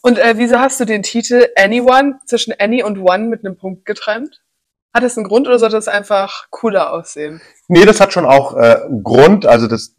Und 0.02 0.20
äh, 0.20 0.36
wieso 0.38 0.60
hast 0.60 0.80
du 0.80 0.86
den 0.86 1.04
Titel 1.04 1.48
Anyone 1.58 2.20
zwischen 2.26 2.54
Any 2.58 2.84
und 2.84 3.00
One 3.00 3.26
mit 3.26 3.44
einem 3.44 3.58
Punkt 3.58 3.86
getrennt? 3.86 4.45
Hat 4.96 5.04
es 5.04 5.18
einen 5.18 5.28
Grund 5.28 5.46
oder 5.46 5.60
sollte 5.60 5.76
es 5.76 5.90
einfach 5.90 6.48
cooler 6.52 6.94
aussehen? 6.94 7.42
Nee, 7.68 7.84
das 7.84 8.00
hat 8.00 8.14
schon 8.14 8.26
auch 8.26 8.56
äh, 8.56 8.86
einen 8.86 9.04
Grund. 9.04 9.46
Also 9.46 9.68
das 9.68 9.94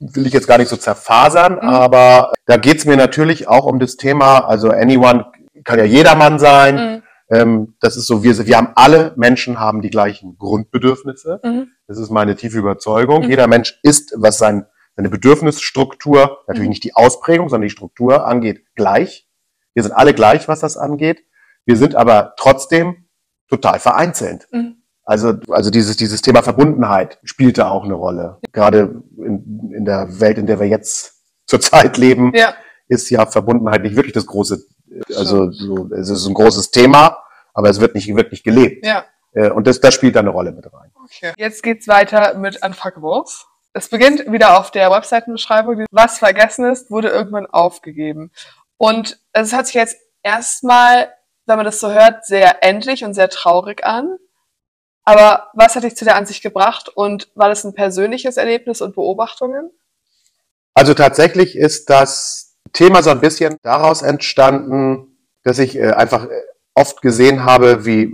will 0.00 0.26
ich 0.26 0.34
jetzt 0.34 0.46
gar 0.46 0.58
nicht 0.58 0.68
so 0.68 0.76
zerfasern, 0.76 1.54
mhm. 1.54 1.60
aber 1.60 2.32
da 2.44 2.58
geht 2.58 2.76
es 2.76 2.84
mir 2.84 2.98
natürlich 2.98 3.48
auch 3.48 3.64
um 3.64 3.78
das 3.78 3.96
Thema, 3.96 4.40
also 4.40 4.68
Anyone 4.68 5.32
kann 5.64 5.78
ja 5.78 5.86
jedermann 5.86 6.38
sein. 6.38 6.74
Mhm. 6.76 7.02
Ähm, 7.30 7.74
das 7.80 7.96
ist 7.96 8.06
so, 8.06 8.22
wir, 8.22 8.46
wir 8.46 8.56
haben 8.58 8.72
alle 8.74 9.14
Menschen 9.16 9.58
haben 9.58 9.80
die 9.80 9.88
gleichen 9.88 10.36
Grundbedürfnisse. 10.36 11.40
Mhm. 11.42 11.68
Das 11.86 11.96
ist 11.96 12.10
meine 12.10 12.36
tiefe 12.36 12.58
Überzeugung. 12.58 13.24
Mhm. 13.24 13.30
Jeder 13.30 13.46
Mensch 13.46 13.78
ist, 13.82 14.12
was 14.14 14.36
sein, 14.36 14.66
seine 14.94 15.08
Bedürfnisstruktur, 15.08 16.40
natürlich 16.46 16.68
mhm. 16.68 16.68
nicht 16.68 16.84
die 16.84 16.94
Ausprägung, 16.94 17.48
sondern 17.48 17.68
die 17.68 17.72
Struktur 17.72 18.26
angeht, 18.26 18.66
gleich. 18.76 19.26
Wir 19.72 19.84
sind 19.84 19.92
alle 19.92 20.12
gleich, 20.12 20.48
was 20.48 20.60
das 20.60 20.76
angeht. 20.76 21.24
Wir 21.64 21.76
sind 21.76 21.94
aber 21.94 22.34
trotzdem 22.36 23.07
total 23.48 23.78
vereinzelt. 23.78 24.46
Mhm. 24.52 24.82
Also, 25.04 25.34
also 25.48 25.70
dieses, 25.70 25.96
dieses 25.96 26.20
Thema 26.20 26.42
Verbundenheit 26.42 27.18
spielte 27.24 27.70
auch 27.70 27.84
eine 27.84 27.94
Rolle. 27.94 28.38
Gerade 28.52 29.02
in, 29.16 29.72
in 29.74 29.84
der 29.84 30.20
Welt, 30.20 30.36
in 30.36 30.46
der 30.46 30.60
wir 30.60 30.66
jetzt 30.66 31.22
zurzeit 31.46 31.96
leben, 31.96 32.32
ja. 32.34 32.54
ist 32.88 33.08
ja 33.10 33.24
Verbundenheit 33.24 33.82
nicht 33.82 33.96
wirklich 33.96 34.12
das 34.12 34.26
große, 34.26 34.66
also 35.16 35.50
so, 35.50 35.88
es 35.94 36.10
ist 36.10 36.26
ein 36.26 36.34
großes 36.34 36.70
Thema, 36.70 37.18
aber 37.54 37.70
es 37.70 37.80
wird 37.80 37.94
nicht 37.94 38.14
wirklich 38.14 38.44
gelebt. 38.44 38.84
Ja. 38.84 39.04
Äh, 39.32 39.50
und 39.50 39.66
das, 39.66 39.80
das 39.80 39.94
spielt 39.94 40.14
da 40.14 40.20
eine 40.20 40.30
Rolle 40.30 40.52
mit 40.52 40.66
rein. 40.72 40.90
Okay. 41.04 41.32
Jetzt 41.36 41.62
geht's 41.62 41.88
weiter 41.88 42.34
mit 42.34 42.62
Unfuckables. 42.64 43.46
Es 43.72 43.88
beginnt 43.88 44.30
wieder 44.30 44.58
auf 44.58 44.70
der 44.70 44.90
Webseitenbeschreibung. 44.90 45.86
Was 45.90 46.18
vergessen 46.18 46.66
ist, 46.66 46.90
wurde 46.90 47.08
irgendwann 47.08 47.46
aufgegeben. 47.46 48.30
Und 48.76 49.20
es 49.32 49.52
hat 49.52 49.66
sich 49.66 49.74
jetzt 49.74 49.96
erstmal, 50.22 51.08
wenn 51.48 51.56
man 51.56 51.66
das 51.66 51.80
so 51.80 51.90
hört, 51.90 52.26
sehr 52.26 52.62
endlich 52.62 53.04
und 53.04 53.14
sehr 53.14 53.28
traurig 53.28 53.84
an. 53.84 54.18
Aber 55.04 55.48
was 55.54 55.74
hat 55.74 55.84
dich 55.84 55.96
zu 55.96 56.04
der 56.04 56.16
Ansicht 56.16 56.42
gebracht 56.42 56.90
und 56.94 57.30
war 57.34 57.48
das 57.48 57.64
ein 57.64 57.74
persönliches 57.74 58.36
Erlebnis 58.36 58.82
und 58.82 58.94
Beobachtungen? 58.94 59.70
Also 60.74 60.92
tatsächlich 60.92 61.56
ist 61.56 61.88
das 61.88 62.56
Thema 62.74 63.02
so 63.02 63.10
ein 63.10 63.20
bisschen 63.20 63.56
daraus 63.62 64.02
entstanden, 64.02 65.18
dass 65.42 65.58
ich 65.58 65.76
äh, 65.76 65.92
einfach 65.92 66.26
äh, 66.26 66.42
oft 66.74 67.00
gesehen 67.00 67.44
habe, 67.44 67.86
wie 67.86 68.12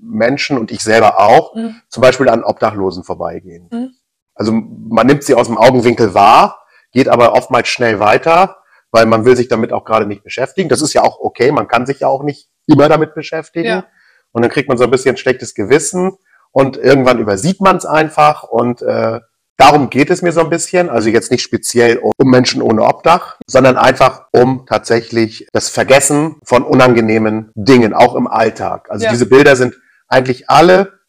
Menschen 0.00 0.58
und 0.58 0.72
ich 0.72 0.82
selber 0.82 1.20
auch 1.20 1.54
mhm. 1.54 1.80
zum 1.88 2.00
Beispiel 2.00 2.28
an 2.28 2.42
Obdachlosen 2.42 3.04
vorbeigehen. 3.04 3.68
Mhm. 3.70 3.94
Also 4.34 4.52
man 4.52 5.06
nimmt 5.06 5.22
sie 5.22 5.34
aus 5.34 5.46
dem 5.46 5.56
Augenwinkel 5.56 6.12
wahr, 6.12 6.64
geht 6.90 7.08
aber 7.08 7.34
oftmals 7.34 7.68
schnell 7.68 8.00
weiter, 8.00 8.58
weil 8.90 9.06
man 9.06 9.24
will 9.24 9.36
sich 9.36 9.48
damit 9.48 9.72
auch 9.72 9.84
gerade 9.84 10.06
nicht 10.06 10.24
beschäftigen. 10.24 10.68
Das 10.68 10.82
ist 10.82 10.92
ja 10.92 11.02
auch 11.02 11.20
okay, 11.20 11.52
man 11.52 11.68
kann 11.68 11.86
sich 11.86 12.00
ja 12.00 12.08
auch 12.08 12.24
nicht 12.24 12.48
immer 12.66 12.88
damit 12.88 13.14
beschäftigen. 13.14 13.68
Ja. 13.68 13.86
Und 14.32 14.42
dann 14.42 14.50
kriegt 14.50 14.68
man 14.68 14.78
so 14.78 14.84
ein 14.84 14.90
bisschen 14.90 15.16
schlechtes 15.16 15.54
Gewissen 15.54 16.16
und 16.52 16.76
irgendwann 16.76 17.18
übersieht 17.18 17.60
man 17.60 17.76
es 17.76 17.86
einfach 17.86 18.42
und 18.44 18.82
äh, 18.82 19.20
darum 19.56 19.90
geht 19.90 20.10
es 20.10 20.22
mir 20.22 20.32
so 20.32 20.40
ein 20.40 20.50
bisschen. 20.50 20.88
Also 20.88 21.08
jetzt 21.08 21.30
nicht 21.30 21.42
speziell 21.42 21.98
um 21.98 22.30
Menschen 22.30 22.62
ohne 22.62 22.82
Obdach, 22.82 23.38
sondern 23.46 23.76
einfach 23.76 24.26
um 24.32 24.66
tatsächlich 24.66 25.46
das 25.52 25.68
Vergessen 25.68 26.36
von 26.44 26.62
unangenehmen 26.62 27.52
Dingen, 27.54 27.94
auch 27.94 28.14
im 28.14 28.26
Alltag. 28.26 28.90
Also 28.90 29.04
ja. 29.04 29.10
diese 29.10 29.26
Bilder 29.26 29.56
sind 29.56 29.74
eigentlich 30.08 30.50
alle, 30.50 31.00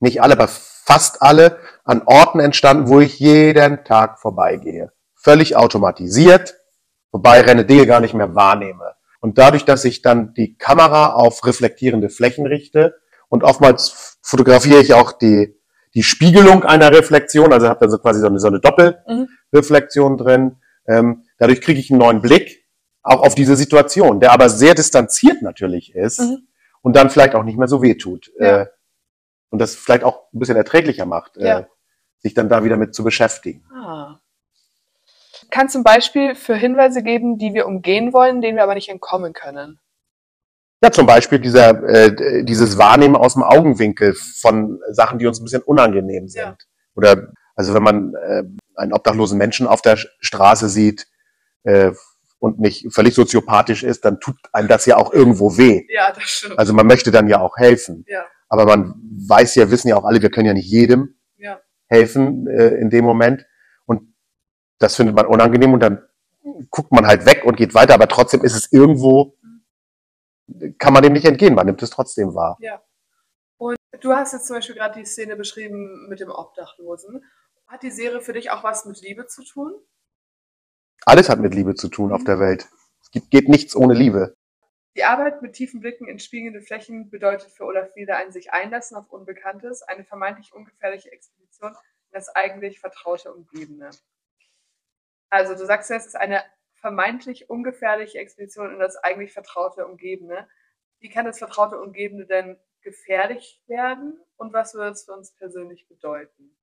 nicht 0.00 0.22
alle, 0.22 0.34
aber 0.34 0.48
fast 0.48 1.22
alle 1.22 1.58
an 1.84 2.02
Orten 2.06 2.40
entstanden, 2.40 2.88
wo 2.88 3.00
ich 3.00 3.18
jeden 3.18 3.84
Tag 3.84 4.18
vorbeigehe. 4.18 4.92
Völlig 5.14 5.54
automatisiert, 5.54 6.56
wobei 7.12 7.40
Renne 7.42 7.64
Dinge 7.64 7.86
gar 7.86 8.00
nicht 8.00 8.14
mehr 8.14 8.34
wahrnehme. 8.34 8.94
Und 9.20 9.38
dadurch, 9.38 9.64
dass 9.64 9.84
ich 9.84 10.02
dann 10.02 10.34
die 10.34 10.56
Kamera 10.56 11.12
auf 11.12 11.44
reflektierende 11.46 12.08
Flächen 12.08 12.46
richte, 12.46 12.94
und 13.30 13.44
oftmals 13.44 14.18
fotografiere 14.22 14.80
ich 14.80 14.92
auch 14.92 15.12
die, 15.12 15.56
die 15.94 16.02
Spiegelung 16.02 16.64
einer 16.64 16.90
Reflexion, 16.90 17.52
also 17.52 17.68
habe 17.68 17.86
da 17.86 17.90
so 17.90 17.98
quasi 17.98 18.20
so 18.20 18.26
eine, 18.26 18.40
so 18.40 18.48
eine 18.48 18.60
Doppelreflexion 18.60 20.12
mhm. 20.12 20.16
drin. 20.18 20.56
Ähm, 20.86 21.22
dadurch 21.38 21.60
kriege 21.60 21.80
ich 21.80 21.90
einen 21.90 22.00
neuen 22.00 22.20
Blick 22.20 22.66
auch 23.02 23.22
auf 23.22 23.34
diese 23.34 23.56
Situation, 23.56 24.20
der 24.20 24.32
aber 24.32 24.48
sehr 24.48 24.74
distanziert 24.74 25.42
natürlich 25.42 25.94
ist 25.94 26.20
mhm. 26.20 26.48
und 26.82 26.96
dann 26.96 27.08
vielleicht 27.08 27.34
auch 27.34 27.44
nicht 27.44 27.56
mehr 27.56 27.68
so 27.68 27.82
weh 27.82 27.94
tut. 27.94 28.30
Ja. 28.38 28.62
Äh, 28.62 28.66
und 29.50 29.60
das 29.60 29.74
vielleicht 29.74 30.04
auch 30.04 30.32
ein 30.32 30.38
bisschen 30.38 30.56
erträglicher 30.56 31.06
macht, 31.06 31.36
äh, 31.36 31.46
ja. 31.46 31.58
äh, 31.60 31.64
sich 32.18 32.34
dann 32.34 32.48
da 32.48 32.64
wieder 32.64 32.76
mit 32.76 32.94
zu 32.94 33.04
beschäftigen. 33.04 33.64
Ah. 33.72 34.20
Du 35.50 35.78
ein 35.78 35.84
Beispiel 35.84 36.34
für 36.34 36.54
Hinweise 36.54 37.02
geben, 37.02 37.38
die 37.38 37.54
wir 37.54 37.66
umgehen 37.66 38.12
wollen, 38.12 38.40
denen 38.40 38.56
wir 38.56 38.64
aber 38.64 38.74
nicht 38.74 38.88
entkommen 38.88 39.32
können? 39.32 39.78
Ja, 40.82 40.90
zum 40.90 41.06
Beispiel 41.06 41.38
dieser, 41.38 41.82
äh, 41.84 42.44
dieses 42.44 42.78
Wahrnehmen 42.78 43.16
aus 43.16 43.34
dem 43.34 43.42
Augenwinkel 43.42 44.14
von 44.14 44.80
Sachen, 44.90 45.18
die 45.18 45.26
uns 45.26 45.40
ein 45.40 45.44
bisschen 45.44 45.62
unangenehm 45.62 46.28
sind. 46.28 46.42
Ja. 46.42 46.56
Oder 46.94 47.32
also 47.54 47.74
wenn 47.74 47.82
man 47.82 48.14
äh, 48.14 48.42
einen 48.76 48.92
obdachlosen 48.94 49.36
Menschen 49.36 49.66
auf 49.66 49.82
der 49.82 49.96
Straße 49.96 50.70
sieht 50.70 51.06
äh, 51.64 51.92
und 52.38 52.58
nicht 52.58 52.86
völlig 52.90 53.14
soziopathisch 53.14 53.82
ist, 53.82 54.06
dann 54.06 54.20
tut 54.20 54.36
einem 54.52 54.68
das 54.68 54.86
ja 54.86 54.96
auch 54.96 55.12
irgendwo 55.12 55.58
weh. 55.58 55.84
Ja, 55.90 56.12
das 56.12 56.24
stimmt. 56.24 56.58
Also 56.58 56.72
man 56.72 56.86
möchte 56.86 57.10
dann 57.10 57.28
ja 57.28 57.40
auch 57.40 57.58
helfen. 57.58 58.06
Ja. 58.08 58.24
Aber 58.48 58.64
man 58.64 58.94
weiß 59.28 59.54
ja, 59.56 59.70
wissen 59.70 59.88
ja 59.88 59.96
auch 59.96 60.04
alle, 60.04 60.22
wir 60.22 60.30
können 60.30 60.46
ja 60.46 60.54
nicht 60.54 60.70
jedem 60.70 61.16
ja. 61.36 61.60
helfen 61.88 62.46
äh, 62.46 62.68
in 62.76 62.88
dem 62.88 63.04
Moment. 63.04 63.44
Das 64.80 64.96
findet 64.96 65.14
man 65.14 65.26
unangenehm 65.26 65.72
und 65.72 65.80
dann 65.80 66.02
guckt 66.70 66.90
man 66.90 67.06
halt 67.06 67.26
weg 67.26 67.44
und 67.44 67.56
geht 67.56 67.74
weiter, 67.74 67.94
aber 67.94 68.08
trotzdem 68.08 68.42
ist 68.42 68.56
es 68.56 68.72
irgendwo 68.72 69.36
kann 70.78 70.92
man 70.92 71.02
dem 71.02 71.12
nicht 71.12 71.26
entgehen, 71.26 71.54
man 71.54 71.66
nimmt 71.66 71.82
es 71.82 71.90
trotzdem 71.90 72.34
wahr. 72.34 72.56
Ja. 72.60 72.82
Und 73.58 73.76
du 74.00 74.12
hast 74.12 74.32
jetzt 74.32 74.46
zum 74.46 74.56
Beispiel 74.56 74.74
gerade 74.74 74.98
die 74.98 75.06
Szene 75.06 75.36
beschrieben 75.36 76.08
mit 76.08 76.20
dem 76.20 76.30
Obdachlosen. 76.30 77.24
Hat 77.66 77.82
die 77.82 77.90
Serie 77.90 78.20
für 78.20 78.32
dich 78.32 78.50
auch 78.50 78.64
was 78.64 78.84
mit 78.84 79.00
Liebe 79.00 79.26
zu 79.26 79.44
tun? 79.44 79.72
Alles 81.04 81.28
hat 81.28 81.38
mit 81.40 81.54
Liebe 81.54 81.74
zu 81.74 81.88
tun 81.88 82.08
mhm. 82.08 82.14
auf 82.14 82.24
der 82.24 82.40
Welt. 82.40 82.68
Es 83.02 83.10
gibt, 83.10 83.30
geht 83.30 83.48
nichts 83.48 83.76
ohne 83.76 83.94
Liebe. 83.94 84.36
Die 84.96 85.04
Arbeit 85.04 85.40
mit 85.40 85.52
tiefen 85.52 85.80
Blicken 85.80 86.08
in 86.08 86.18
spiegelnde 86.18 86.62
Flächen 86.62 87.10
bedeutet 87.10 87.52
für 87.52 87.64
Olaf 87.64 87.94
wieder 87.94 88.16
ein 88.16 88.32
sich 88.32 88.52
einlassen 88.52 88.96
auf 88.96 89.08
Unbekanntes, 89.08 89.82
eine 89.82 90.04
vermeintlich 90.04 90.52
ungefährliche 90.52 91.12
Expedition 91.12 91.70
in 91.70 92.12
das 92.12 92.28
eigentlich 92.28 92.80
vertraute 92.80 93.32
Umgebende. 93.32 93.90
Also 95.30 95.54
du 95.54 95.64
sagst 95.64 95.90
ja, 95.90 95.96
es 95.96 96.06
ist 96.06 96.16
eine 96.16 96.42
vermeintlich 96.74 97.48
ungefährliche 97.48 98.18
Expedition 98.18 98.72
in 98.72 98.78
das 98.78 98.96
eigentlich 98.96 99.32
vertraute 99.32 99.86
Umgebende. 99.86 100.46
Wie 100.98 101.08
kann 101.08 101.24
das 101.24 101.38
vertraute 101.38 101.80
Umgebende 101.80 102.26
denn 102.26 102.58
gefährlich 102.82 103.62
werden 103.66 104.18
und 104.36 104.52
was 104.52 104.74
würde 104.74 104.90
es 104.90 105.04
für 105.04 105.12
uns 105.12 105.32
persönlich 105.32 105.86
bedeuten? 105.88 106.56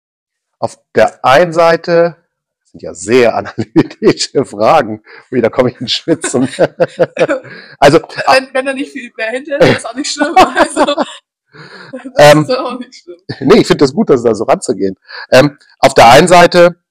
Auf 0.60 0.78
der 0.96 1.24
einen 1.24 1.54
Seite 1.54 2.28
das 2.68 2.72
sind 2.72 2.82
ja 2.82 2.94
sehr 2.94 3.36
analytische 3.36 4.44
Fragen. 4.44 5.02
Wieder 5.30 5.50
komme 5.50 5.72
ich 5.72 5.80
in 5.80 5.88
Schwitzen. 5.88 6.50
also, 7.80 8.00
wenn, 8.00 8.54
wenn 8.54 8.66
da 8.66 8.74
nicht 8.74 8.92
viel 8.92 9.10
mehr 9.16 9.30
hinter 9.30 9.62
ist, 9.62 9.78
ist 9.78 9.86
auch 9.86 9.96
nicht 9.96 10.12
schlimm. 10.12 10.36
Also, 10.56 10.86
das 12.14 12.34
ähm, 12.36 12.42
ist 12.42 12.52
auch 12.52 12.78
nicht 12.78 12.94
schlimm. 12.94 13.20
Nee, 13.40 13.62
ich 13.62 13.68
finde 13.68 13.86
das 13.86 13.94
gut, 13.94 14.10
dass 14.10 14.22
da 14.22 14.36
so 14.36 14.44
ranzugehen. 14.44 14.96
Ähm, 15.32 15.58
auf 15.80 15.94
der 15.94 16.10
einen 16.10 16.28
Seite 16.28 16.84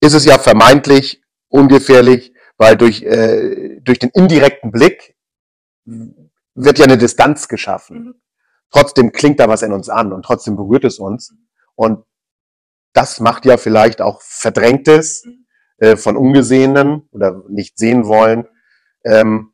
ist 0.00 0.14
es 0.14 0.24
ja 0.24 0.38
vermeintlich 0.38 1.22
ungefährlich, 1.48 2.34
weil 2.56 2.76
durch, 2.76 3.02
äh, 3.02 3.80
durch 3.80 3.98
den 3.98 4.10
indirekten 4.10 4.70
Blick 4.70 5.16
wird 5.84 6.78
ja 6.78 6.84
eine 6.84 6.98
Distanz 6.98 7.48
geschaffen. 7.48 8.04
Mhm. 8.04 8.14
Trotzdem 8.70 9.12
klingt 9.12 9.40
da 9.40 9.48
was 9.48 9.62
in 9.62 9.72
uns 9.72 9.88
an 9.88 10.12
und 10.12 10.24
trotzdem 10.24 10.56
berührt 10.56 10.84
es 10.84 10.98
uns. 10.98 11.34
Und 11.74 12.04
das 12.92 13.20
macht 13.20 13.44
ja 13.44 13.56
vielleicht 13.56 14.00
auch 14.00 14.20
Verdrängtes 14.22 15.24
mhm. 15.24 15.46
äh, 15.78 15.96
von 15.96 16.16
Ungesehenen 16.16 17.08
oder 17.10 17.42
nicht 17.48 17.78
sehen 17.78 18.06
wollen, 18.06 18.48
ähm, 19.04 19.52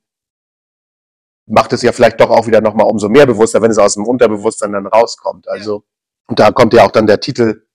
macht 1.47 1.73
es 1.73 1.83
ja 1.83 1.93
vielleicht 1.93 2.21
doch 2.21 2.31
auch 2.31 2.47
wieder 2.47 2.61
nochmal 2.61 2.87
umso 2.87 3.09
mehr 3.09 3.27
bewusster, 3.27 3.61
wenn 3.61 3.71
es 3.71 3.79
aus 3.79 3.95
dem 3.95 4.07
Unterbewusstsein 4.07 4.73
dann 4.73 4.87
rauskommt. 4.87 5.49
Also, 5.49 5.85
und 6.29 6.39
da 6.39 6.53
kommt 6.53 6.73
ja 6.75 6.85
auch 6.85 6.93
dann 6.93 7.07
der 7.07 7.21
Titel 7.21 7.67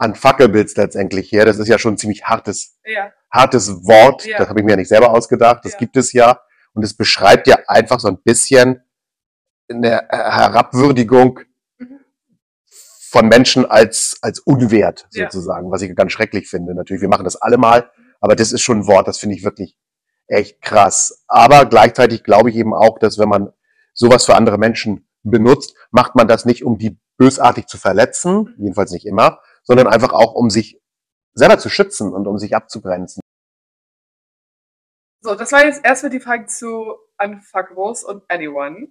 an 0.00 0.14
Fackelbilds 0.14 0.76
letztendlich 0.76 1.30
her. 1.30 1.44
Das 1.44 1.58
ist 1.58 1.68
ja 1.68 1.78
schon 1.78 1.94
ein 1.94 1.98
ziemlich 1.98 2.24
hartes, 2.24 2.78
ja. 2.84 3.12
hartes 3.30 3.84
Wort. 3.84 4.24
Ja. 4.24 4.38
Das 4.38 4.48
habe 4.48 4.60
ich 4.60 4.64
mir 4.64 4.72
ja 4.72 4.76
nicht 4.76 4.88
selber 4.88 5.10
ausgedacht. 5.10 5.64
Das 5.64 5.72
ja. 5.72 5.78
gibt 5.78 5.96
es 5.96 6.12
ja. 6.14 6.40
Und 6.72 6.82
es 6.82 6.94
beschreibt 6.94 7.46
ja 7.46 7.58
einfach 7.66 8.00
so 8.00 8.08
ein 8.08 8.16
bisschen 8.22 8.82
eine 9.68 10.08
Herabwürdigung 10.08 11.40
mhm. 11.78 12.00
von 13.10 13.28
Menschen 13.28 13.66
als, 13.66 14.18
als 14.22 14.38
unwert 14.40 15.06
sozusagen, 15.10 15.70
was 15.70 15.82
ich 15.82 15.94
ganz 15.94 16.12
schrecklich 16.12 16.48
finde. 16.48 16.74
Natürlich, 16.74 17.02
wir 17.02 17.08
machen 17.08 17.24
das 17.24 17.36
alle 17.36 17.58
mal, 17.58 17.90
aber 18.20 18.34
das 18.34 18.52
ist 18.52 18.62
schon 18.62 18.80
ein 18.80 18.86
Wort, 18.86 19.06
das 19.06 19.18
finde 19.18 19.36
ich 19.36 19.44
wirklich 19.44 19.76
echt 20.28 20.62
krass. 20.62 21.24
Aber 21.28 21.66
gleichzeitig 21.66 22.24
glaube 22.24 22.48
ich 22.48 22.56
eben 22.56 22.72
auch, 22.72 22.98
dass 22.98 23.18
wenn 23.18 23.28
man 23.28 23.52
sowas 23.92 24.24
für 24.24 24.34
andere 24.34 24.56
Menschen 24.56 25.06
benutzt, 25.22 25.74
macht 25.90 26.14
man 26.14 26.26
das 26.26 26.46
nicht, 26.46 26.64
um 26.64 26.78
die 26.78 26.98
bösartig 27.18 27.66
zu 27.66 27.76
verletzen, 27.76 28.34
mhm. 28.34 28.54
jedenfalls 28.56 28.92
nicht 28.92 29.06
immer, 29.06 29.40
sondern 29.70 29.86
einfach 29.86 30.12
auch, 30.12 30.34
um 30.34 30.50
sich 30.50 30.80
selber 31.32 31.56
zu 31.56 31.68
schützen 31.68 32.12
und 32.12 32.26
um 32.26 32.38
sich 32.38 32.56
abzugrenzen. 32.56 33.20
So, 35.20 35.36
das 35.36 35.52
war 35.52 35.64
jetzt 35.64 35.84
erstmal 35.84 36.10
die 36.10 36.18
Frage 36.18 36.46
zu 36.46 36.96
Unfuckables 37.22 38.02
und 38.02 38.28
Anyone. 38.28 38.88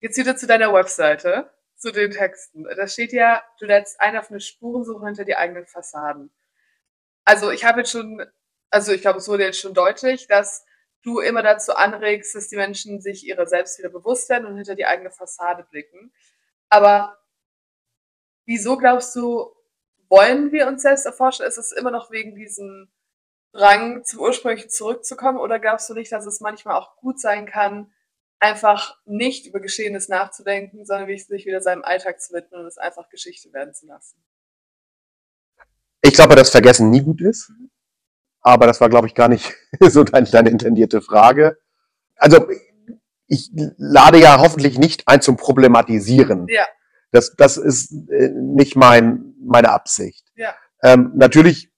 Jetzt 0.00 0.18
wieder 0.18 0.36
zu 0.36 0.46
deiner 0.46 0.74
Webseite, 0.74 1.50
zu 1.76 1.92
den 1.92 2.10
Texten. 2.10 2.64
Da 2.64 2.86
steht 2.86 3.14
ja, 3.14 3.42
du 3.58 3.64
lädst 3.64 4.02
ein 4.02 4.18
auf 4.18 4.28
eine 4.28 4.40
Spurensuche 4.40 5.06
hinter 5.06 5.24
die 5.24 5.34
eigenen 5.34 5.66
Fassaden. 5.66 6.30
Also 7.24 7.50
ich 7.50 7.64
habe 7.64 7.78
jetzt 7.78 7.92
schon, 7.92 8.22
also 8.68 8.92
ich 8.92 9.00
glaube, 9.00 9.20
es 9.20 9.28
wurde 9.28 9.44
jetzt 9.44 9.60
schon 9.60 9.72
deutlich, 9.72 10.26
dass 10.26 10.66
du 11.04 11.20
immer 11.20 11.42
dazu 11.42 11.74
anregst, 11.74 12.34
dass 12.34 12.48
die 12.48 12.56
Menschen 12.56 13.00
sich 13.00 13.26
ihrer 13.26 13.46
selbst 13.46 13.78
wieder 13.78 13.88
bewusst 13.88 14.28
werden 14.28 14.44
und 14.44 14.56
hinter 14.56 14.74
die 14.74 14.84
eigene 14.84 15.10
Fassade 15.10 15.66
blicken. 15.70 16.12
Aber 16.68 17.16
wieso 18.44 18.76
glaubst 18.76 19.16
du, 19.16 19.54
wollen 20.08 20.52
wir 20.52 20.66
uns 20.66 20.82
selbst 20.82 21.06
erforschen? 21.06 21.46
Ist 21.46 21.58
es 21.58 21.72
immer 21.72 21.90
noch 21.90 22.10
wegen 22.10 22.34
diesem 22.34 22.88
Drang, 23.52 24.04
zum 24.04 24.20
Ursprünglichen 24.20 24.70
zurückzukommen? 24.70 25.38
Oder 25.38 25.58
glaubst 25.58 25.88
du 25.90 25.94
nicht, 25.94 26.12
dass 26.12 26.26
es 26.26 26.40
manchmal 26.40 26.76
auch 26.76 26.96
gut 26.96 27.20
sein 27.20 27.46
kann, 27.46 27.92
einfach 28.38 28.96
nicht 29.04 29.46
über 29.46 29.60
Geschehenes 29.60 30.08
nachzudenken, 30.08 30.84
sondern 30.84 31.08
sich 31.08 31.46
wieder 31.46 31.60
seinem 31.60 31.82
Alltag 31.82 32.20
zu 32.20 32.32
widmen 32.32 32.60
und 32.60 32.66
es 32.66 32.78
einfach 32.78 33.08
Geschichte 33.08 33.52
werden 33.52 33.74
zu 33.74 33.86
lassen? 33.86 34.22
Ich 36.02 36.14
glaube, 36.14 36.36
dass 36.36 36.50
Vergessen 36.50 36.90
nie 36.90 37.02
gut 37.02 37.20
ist. 37.20 37.50
Mhm. 37.50 37.70
Aber 38.40 38.66
das 38.66 38.80
war, 38.80 38.88
glaube 38.88 39.08
ich, 39.08 39.14
gar 39.14 39.28
nicht 39.28 39.54
so 39.80 40.04
deine, 40.04 40.26
deine 40.26 40.50
intendierte 40.50 41.00
Frage. 41.00 41.58
Also 42.16 42.48
ich 43.26 43.50
lade 43.76 44.18
ja 44.18 44.38
hoffentlich 44.40 44.78
nicht 44.78 45.06
ein 45.06 45.20
zum 45.20 45.36
Problematisieren. 45.36 46.46
Ja. 46.48 46.66
Das, 47.10 47.34
das 47.36 47.56
ist 47.56 47.92
äh, 48.10 48.28
nicht 48.30 48.76
mein, 48.76 49.34
meine 49.40 49.70
Absicht. 49.70 50.26
Ja. 50.36 50.54
Ähm, 50.82 51.12
natürlich 51.14 51.70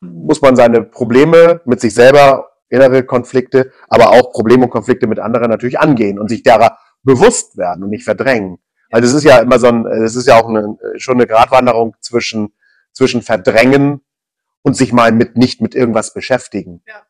muss 0.00 0.40
man 0.40 0.56
seine 0.56 0.82
Probleme 0.82 1.60
mit 1.66 1.80
sich 1.80 1.94
selber, 1.94 2.50
innere 2.68 3.02
Konflikte, 3.02 3.72
aber 3.88 4.10
auch 4.10 4.32
Probleme 4.32 4.64
und 4.64 4.70
Konflikte 4.70 5.06
mit 5.06 5.18
anderen 5.18 5.50
natürlich 5.50 5.78
angehen 5.78 6.18
und 6.18 6.28
sich 6.28 6.42
derer 6.42 6.78
bewusst 7.02 7.56
werden 7.56 7.84
und 7.84 7.90
nicht 7.90 8.04
verdrängen. 8.04 8.58
Also 8.90 9.08
es 9.08 9.14
ist 9.14 9.24
ja 9.24 9.38
immer 9.38 9.58
so 9.58 9.68
ein, 9.68 9.86
es 9.86 10.16
ist 10.16 10.26
ja 10.26 10.40
auch 10.40 10.48
eine, 10.48 10.76
schon 10.96 11.14
eine 11.14 11.26
Gratwanderung 11.26 11.96
zwischen, 12.00 12.52
zwischen 12.92 13.22
Verdrängen 13.22 14.00
und 14.62 14.76
sich 14.76 14.92
mal 14.92 15.12
mit 15.12 15.36
nicht 15.36 15.60
mit 15.60 15.74
irgendwas 15.74 16.12
beschäftigen. 16.12 16.82
Ja. 16.86 17.02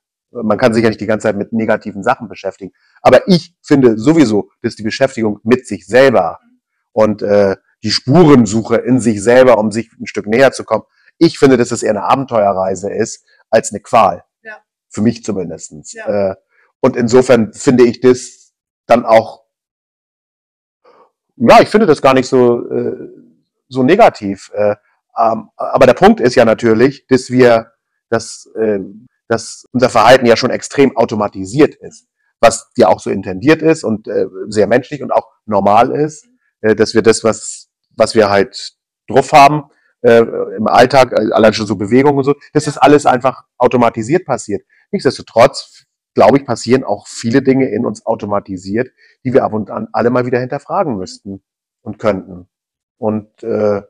Man 0.43 0.59
kann 0.59 0.73
sich 0.73 0.83
ja 0.83 0.89
nicht 0.89 1.00
die 1.00 1.07
ganze 1.07 1.25
Zeit 1.25 1.37
mit 1.37 1.53
negativen 1.53 2.03
Sachen 2.03 2.29
beschäftigen. 2.29 2.73
Aber 3.03 3.27
ich 3.27 3.55
finde 3.62 3.99
sowieso, 3.99 4.50
dass 4.62 4.77
die 4.77 4.85
Beschäftigung 4.85 5.41
mit 5.43 5.67
sich 5.67 5.87
selber 5.87 6.39
mhm. 6.43 6.50
Und 6.92 7.23
äh, 7.23 7.56
die 7.82 7.90
Spurensuche 7.90 8.76
in 8.76 9.00
sich 9.00 9.23
selber, 9.23 9.59
um 9.59 9.70
sich 9.70 9.90
ein 9.99 10.06
Stück 10.06 10.26
näher 10.26 10.52
zu 10.52 10.64
kommen, 10.64 10.85
ich 11.18 11.38
finde, 11.38 11.56
dass 11.56 11.70
es 11.70 11.82
eher 11.82 11.90
eine 11.90 12.04
Abenteuerreise 12.04 12.90
ist 12.92 13.25
als 13.50 13.73
eine 13.73 13.80
Qual. 13.80 14.25
Ja. 14.42 14.59
Für 14.88 15.02
mich 15.02 15.23
zumindestens. 15.25 15.92
Ja. 15.92 16.32
Äh, 16.32 16.37
und 16.80 16.97
insofern 16.97 17.52
finde 17.52 17.85
ich 17.85 18.00
das 18.00 18.52
dann 18.87 19.04
auch, 19.04 19.44
ja, 21.37 21.61
ich 21.61 21.68
finde 21.68 21.87
das 21.87 22.02
gar 22.02 22.14
nicht 22.14 22.28
so, 22.28 22.68
äh, 22.70 23.09
so 23.68 23.82
negativ. 23.82 24.50
Äh, 24.54 24.76
ähm, 25.18 25.50
aber 25.56 25.87
der 25.87 25.94
Punkt 25.94 26.20
ist 26.20 26.35
ja 26.35 26.44
natürlich, 26.44 27.06
dass 27.06 27.30
wir, 27.30 27.73
dass, 28.09 28.47
äh, 28.56 28.80
dass 29.28 29.66
unser 29.73 29.90
Verhalten 29.90 30.26
ja 30.26 30.37
schon 30.37 30.50
extrem 30.50 30.97
automatisiert 30.97 31.75
ist, 31.75 32.09
was 32.40 32.70
ja 32.76 32.88
auch 32.88 33.00
so 33.00 33.11
intendiert 33.11 33.62
ist 33.62 33.85
und 33.85 34.09
äh, 34.09 34.26
sehr 34.49 34.66
menschlich 34.66 35.02
und 35.02 35.12
auch 35.12 35.28
normal 35.44 35.90
ist, 35.90 36.29
äh, 36.61 36.75
dass 36.75 36.95
wir 36.95 37.02
das, 37.02 37.25
was, 37.25 37.69
was 37.97 38.14
wir 38.14 38.31
halt 38.31 38.75
drauf 39.09 39.33
haben, 39.33 39.64
äh, 40.02 40.23
im 40.57 40.67
Alltag, 40.67 41.12
äh, 41.12 41.33
allein 41.33 41.52
schon 41.52 41.67
so 41.67 41.76
Bewegungen 41.76 42.19
und 42.19 42.25
so, 42.25 42.35
dass 42.52 42.64
das 42.64 42.79
alles 42.79 43.07
einfach 43.07 43.45
automatisiert 43.59 44.25
passiert. 44.25 44.62
Nichtsdestotrotz, 44.90 45.85
glaube 46.14 46.38
ich, 46.38 46.45
passieren 46.45 46.85
auch 46.85 47.07
viele 47.07 47.43
Dinge 47.43 47.69
in 47.71 47.87
uns 47.87 48.07
automatisiert, 48.07 48.90
die 49.25 49.33
wir 49.33 49.45
ab 49.45 49.52
und 49.52 49.71
an 49.71 49.88
alle 49.93 50.11
mal 50.11 50.26
wieder 50.26 50.40
hinterfragen 50.40 50.97
müssten 50.97 51.43
und 51.83 51.99
könnten. 51.99 52.49
Und 52.99 53.43
äh, 53.43 53.83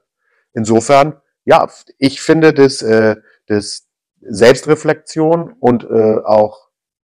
Insofern, 0.52 1.20
ja, 1.44 1.68
ich 1.98 2.20
finde, 2.20 2.52
dass, 2.52 2.82
äh, 2.82 3.16
dass 3.46 3.88
Selbstreflexion 4.20 5.54
und 5.58 5.84
äh, 5.84 6.18
auch 6.24 6.68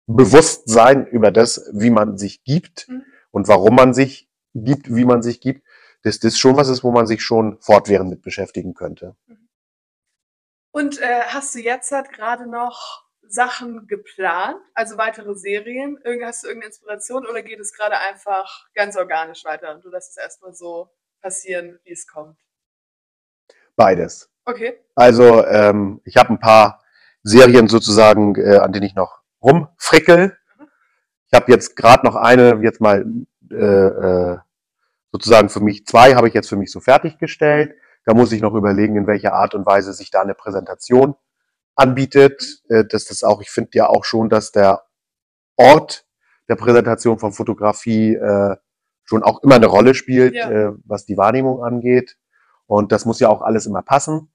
Bewusstsein 0.08 1.06
über 1.08 1.32
das, 1.32 1.70
wie 1.74 1.90
man 1.90 2.18
sich 2.18 2.44
gibt 2.44 2.88
mhm. 2.88 3.04
und 3.32 3.48
warum 3.48 3.76
man 3.76 3.94
sich 3.94 4.30
gibt, 4.56 4.94
wie 4.94 5.06
man 5.06 5.22
sich 5.22 5.42
gibt, 5.42 5.68
dass 6.04 6.20
das 6.20 6.40
schon 6.40 6.56
was 6.56 6.70
ist, 6.70 6.84
wo 6.84 6.92
man 6.92 7.08
sich 7.08 7.24
schon 7.24 7.60
fortwährend 7.60 8.10
mit 8.10 8.22
beschäftigen 8.22 8.74
könnte. 8.74 9.16
Mhm. 9.28 9.50
Und 10.72 11.00
äh, 11.00 11.22
hast 11.28 11.56
du 11.56 11.60
jetzt 11.60 11.92
halt 11.92 12.12
gerade 12.12 12.50
noch 12.50 13.06
Sachen 13.22 13.88
geplant, 13.88 14.58
also 14.74 14.98
weitere 14.98 15.36
Serien? 15.36 15.98
Hast 16.22 16.44
du 16.44 16.48
irgendeine 16.48 16.70
Inspiration 16.70 17.26
oder 17.26 17.42
geht 17.42 17.60
es 17.60 17.74
gerade 17.74 17.98
einfach 17.98 18.68
ganz 18.74 18.98
organisch 18.98 19.46
weiter 19.46 19.74
und 19.74 19.84
du 19.84 19.90
lässt 19.90 20.12
es 20.12 20.18
erstmal 20.18 20.54
so 20.54 20.90
passieren, 21.22 21.80
wie 21.84 21.94
es 21.94 22.08
kommt? 22.08 22.38
Beides. 23.76 24.30
Okay. 24.46 24.80
Also 24.96 25.46
ähm, 25.46 26.02
ich 26.06 26.18
habe 26.18 26.34
ein 26.34 26.40
paar 26.40 26.84
Serien 27.24 27.68
sozusagen, 27.68 28.36
äh, 28.36 28.58
an 28.58 28.72
denen 28.72 28.86
ich 28.86 28.96
noch 28.96 29.22
rumfrickel. 29.42 30.38
Ich 31.28 31.34
habe 31.34 31.52
jetzt 31.52 31.76
gerade 31.76 32.06
noch 32.06 32.16
eine, 32.16 32.60
jetzt 32.62 32.80
mal 32.80 33.06
äh, 33.52 33.56
äh, 33.56 34.38
sozusagen 35.16 35.48
für 35.48 35.62
mich, 35.62 35.86
zwei 35.86 36.16
habe 36.16 36.28
ich 36.28 36.34
jetzt 36.34 36.50
für 36.50 36.58
mich 36.58 36.72
so 36.72 36.82
fertiggestellt. 36.82 37.74
Da 38.04 38.14
muss 38.14 38.34
ich 38.34 38.42
noch 38.42 38.54
überlegen, 38.54 38.98
in 38.98 39.08
welcher 39.08 39.34
Art 39.34 39.56
und 39.56 39.66
Weise 39.66 39.94
sich 39.94 40.12
da 40.12 40.22
eine 40.22 40.36
Präsentation 40.36 41.16
anbietet. 41.76 42.62
Äh, 42.68 42.84
dass 42.84 43.06
das 43.06 43.24
auch, 43.24 43.42
ich 43.42 43.50
finde 43.50 43.72
ja 43.76 43.88
auch 43.88 44.04
schon, 44.04 44.28
dass 44.28 44.52
der 44.52 44.84
Ort 45.56 46.06
der 46.50 46.56
Präsentation 46.56 47.18
von 47.18 47.32
Fotografie 47.32 48.16
äh, 48.16 48.58
schon 49.06 49.24
auch 49.24 49.42
immer 49.42 49.56
eine 49.56 49.68
Rolle 49.68 49.94
spielt, 49.94 50.36
ja. 50.36 50.52
äh, 50.52 50.74
was 50.84 51.06
die 51.06 51.16
Wahrnehmung 51.16 51.64
angeht. 51.64 52.18
Und 52.68 52.92
das 52.92 53.06
muss 53.06 53.22
ja 53.22 53.30
auch 53.30 53.42
alles 53.42 53.66
immer 53.66 53.84
passen. 53.84 54.34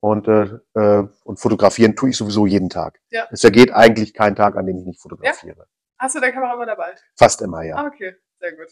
Und, 0.00 0.28
äh, 0.28 0.58
äh, 0.74 1.08
und 1.24 1.40
fotografieren 1.40 1.96
tue 1.96 2.10
ich 2.10 2.16
sowieso 2.18 2.46
jeden 2.46 2.68
Tag. 2.68 3.00
Ja. 3.08 3.26
Es 3.30 3.40
vergeht 3.40 3.72
eigentlich 3.72 4.12
kein 4.12 4.36
Tag, 4.36 4.56
an 4.56 4.66
dem 4.66 4.76
ich 4.78 4.84
nicht 4.84 5.00
fotografiere. 5.00 5.60
Ja? 5.60 5.64
Hast 5.98 6.14
du 6.14 6.20
deine 6.20 6.34
Kamera 6.34 6.54
immer 6.54 6.66
dabei? 6.66 6.94
Fast 7.16 7.40
immer, 7.40 7.62
ja. 7.62 7.76
Ah, 7.76 7.86
okay, 7.86 8.16
sehr 8.38 8.52
gut. 8.52 8.68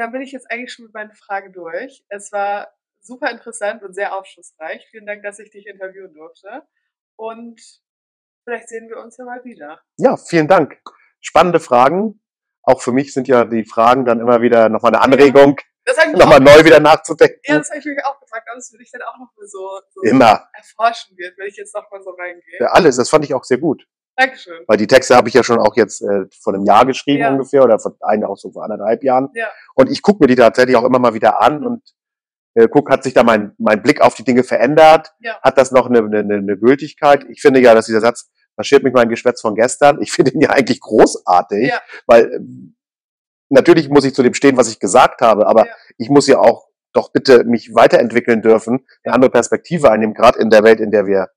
Dann 0.00 0.12
bin 0.12 0.22
ich 0.22 0.32
jetzt 0.32 0.50
eigentlich 0.50 0.72
schon 0.72 0.86
mit 0.86 0.94
meinen 0.94 1.12
Fragen 1.12 1.52
durch. 1.52 2.02
Es 2.08 2.32
war 2.32 2.72
super 3.02 3.30
interessant 3.30 3.82
und 3.82 3.92
sehr 3.92 4.16
aufschlussreich. 4.16 4.86
Vielen 4.90 5.04
Dank, 5.04 5.22
dass 5.22 5.38
ich 5.38 5.50
dich 5.50 5.66
interviewen 5.66 6.14
durfte. 6.14 6.62
Und 7.16 7.60
vielleicht 8.44 8.70
sehen 8.70 8.88
wir 8.88 8.96
uns 8.96 9.18
ja 9.18 9.26
mal 9.26 9.44
wieder. 9.44 9.82
Ja, 9.98 10.16
vielen 10.16 10.48
Dank. 10.48 10.80
Spannende 11.20 11.60
Fragen. 11.60 12.22
Auch 12.62 12.80
für 12.80 12.92
mich 12.92 13.12
sind 13.12 13.28
ja 13.28 13.44
die 13.44 13.66
Fragen 13.66 14.06
dann 14.06 14.20
immer 14.20 14.40
wieder 14.40 14.70
nochmal 14.70 14.94
eine 14.94 15.02
Anregung. 15.02 15.60
Ja 15.86 16.06
nochmal 16.12 16.40
neu 16.40 16.64
wieder 16.64 16.80
nachzudenken. 16.80 17.38
Ja, 17.44 17.58
das 17.58 17.68
habe 17.68 17.80
ich 17.80 17.84
mich 17.84 18.02
auch 18.02 18.18
gefragt, 18.20 18.48
ob 18.50 18.56
es 18.56 18.70
für 18.70 18.78
dich 18.78 18.90
dann 18.90 19.02
auch 19.02 19.18
nochmal 19.18 19.46
so, 19.48 19.80
so 19.90 20.00
Immer. 20.00 20.48
erforschen 20.54 21.14
wird, 21.18 21.36
wenn 21.36 21.46
ich 21.46 21.56
jetzt 21.56 21.74
nochmal 21.74 22.02
so 22.02 22.10
reingehe. 22.10 22.58
Ja, 22.58 22.68
alles, 22.68 22.96
das 22.96 23.10
fand 23.10 23.26
ich 23.26 23.34
auch 23.34 23.44
sehr 23.44 23.58
gut. 23.58 23.86
Dankeschön. 24.20 24.64
Weil 24.66 24.76
die 24.76 24.86
Texte 24.86 25.16
habe 25.16 25.28
ich 25.28 25.34
ja 25.34 25.42
schon 25.42 25.58
auch 25.58 25.76
jetzt 25.76 26.02
äh, 26.02 26.26
vor 26.42 26.52
einem 26.52 26.64
Jahr 26.64 26.84
geschrieben 26.84 27.20
ja. 27.20 27.30
ungefähr 27.30 27.64
oder 27.64 27.78
vor 27.78 27.96
einem 28.00 28.24
auch 28.24 28.36
so 28.36 28.50
vor 28.50 28.64
anderthalb 28.64 29.02
Jahren. 29.02 29.30
Ja. 29.34 29.48
Und 29.74 29.90
ich 29.90 30.02
gucke 30.02 30.22
mir 30.22 30.26
die 30.26 30.36
tatsächlich 30.36 30.76
auch 30.76 30.84
immer 30.84 30.98
mal 30.98 31.14
wieder 31.14 31.40
an 31.40 31.64
und 31.64 31.82
äh, 32.54 32.68
guck, 32.68 32.90
hat 32.90 33.02
sich 33.02 33.14
da 33.14 33.22
mein, 33.22 33.54
mein 33.58 33.82
Blick 33.82 34.00
auf 34.02 34.14
die 34.14 34.24
Dinge 34.24 34.44
verändert? 34.44 35.12
Ja. 35.20 35.40
Hat 35.42 35.56
das 35.56 35.72
noch 35.72 35.86
eine, 35.86 36.00
eine, 36.00 36.34
eine 36.34 36.58
Gültigkeit? 36.58 37.24
Ich 37.30 37.40
finde 37.40 37.60
ja, 37.60 37.74
dass 37.74 37.86
dieser 37.86 38.00
Satz, 38.00 38.30
was 38.56 38.66
schert 38.66 38.82
mich 38.82 38.92
mein 38.92 39.08
Geschwätz 39.08 39.40
von 39.40 39.54
gestern, 39.54 40.02
ich 40.02 40.12
finde 40.12 40.32
ihn 40.32 40.40
ja 40.42 40.50
eigentlich 40.50 40.80
großartig, 40.80 41.68
ja. 41.68 41.80
weil 42.06 42.32
ähm, 42.34 42.76
natürlich 43.48 43.88
muss 43.88 44.04
ich 44.04 44.14
zu 44.14 44.22
dem 44.22 44.34
stehen, 44.34 44.56
was 44.58 44.70
ich 44.70 44.80
gesagt 44.80 45.22
habe, 45.22 45.46
aber 45.46 45.66
ja. 45.66 45.72
ich 45.96 46.10
muss 46.10 46.26
ja 46.26 46.38
auch 46.38 46.68
doch 46.92 47.12
bitte 47.12 47.44
mich 47.44 47.74
weiterentwickeln 47.74 48.42
dürfen, 48.42 48.84
eine 49.04 49.14
andere 49.14 49.30
Perspektive 49.30 49.90
einnehmen, 49.90 50.14
gerade 50.14 50.40
in 50.40 50.50
der 50.50 50.64
Welt, 50.64 50.80
in 50.80 50.90
der 50.90 51.06
wir 51.06 51.28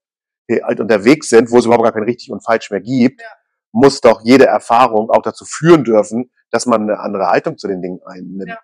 halt 0.50 0.80
unterwegs 0.80 1.30
sind, 1.30 1.52
wo 1.52 1.58
es 1.58 1.66
überhaupt 1.66 1.84
gar 1.84 1.94
kein 1.94 2.04
richtig 2.04 2.32
und 2.32 2.44
falsch 2.44 2.72
mehr 2.72 2.82
gibt, 2.82 3.22
ja. 3.22 3.28
muss 3.72 4.02
doch 4.02 4.22
jede 4.24 4.46
Erfahrung 4.46 5.10
auch 5.10 5.22
dazu 5.22 5.46
führen 5.46 5.84
dürfen, 5.84 6.32
dass 6.52 6.66
man 6.66 6.84
eine 6.84 7.00
andere 7.00 7.28
Haltung 7.28 7.58
zu 7.58 7.68
den 7.68 7.82
Dingen 7.82 8.02
einnimmt. 8.06 8.50
Ja. 8.50 8.60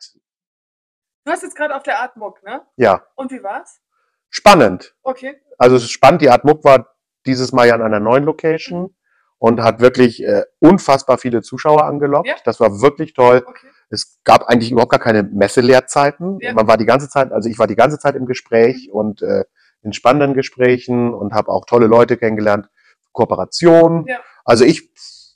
Du 1.25 1.31
hast 1.31 1.43
jetzt 1.43 1.55
gerade 1.55 1.75
auf 1.75 1.83
der 1.83 1.99
Art 1.99 2.17
Muck, 2.17 2.43
ne? 2.43 2.61
Ja. 2.75 3.03
Und 3.15 3.31
wie 3.31 3.43
war's? 3.43 3.81
Spannend. 4.29 4.95
Okay. 5.03 5.41
Also 5.57 5.75
es 5.75 5.83
ist 5.83 5.91
spannend, 5.91 6.21
die 6.21 6.29
Art 6.29 6.43
Muck 6.43 6.63
war 6.63 6.95
dieses 7.25 7.51
Mal 7.51 7.67
ja 7.67 7.75
an 7.75 7.81
einer 7.81 7.99
neuen 7.99 8.23
Location. 8.23 8.81
Mhm 8.83 8.95
und 9.39 9.61
hat 9.61 9.79
wirklich 9.79 10.23
äh, 10.23 10.43
unfassbar 10.59 11.17
viele 11.17 11.41
Zuschauer 11.41 11.85
angelockt. 11.85 12.27
Ja? 12.27 12.35
Das 12.43 12.59
war 12.59 12.81
wirklich 12.81 13.13
toll. 13.13 13.43
Okay. 13.45 13.67
Es 13.89 14.19
gab 14.23 14.43
eigentlich 14.43 14.71
überhaupt 14.71 14.91
gar 14.91 14.99
keine 14.99 15.23
Messelehrzeiten. 15.23 16.37
Ja. 16.41 16.53
Man 16.53 16.67
war 16.67 16.77
die 16.77 16.85
ganze 16.85 17.09
Zeit, 17.09 17.31
also 17.31 17.49
ich 17.49 17.57
war 17.57 17.65
die 17.65 17.77
ganze 17.77 17.97
Zeit 17.97 18.15
im 18.15 18.25
Gespräch 18.25 18.87
mhm. 18.87 18.93
und 18.93 19.21
äh, 19.21 19.45
in 19.81 19.93
spannenden 19.93 20.33
Gesprächen 20.33 21.13
und 21.13 21.33
habe 21.33 21.49
auch 21.49 21.65
tolle 21.65 21.87
Leute 21.87 22.17
kennengelernt. 22.17 22.69
Kooperation. 23.11 24.05
Ja. 24.07 24.19
Also 24.45 24.65
ich 24.65 24.89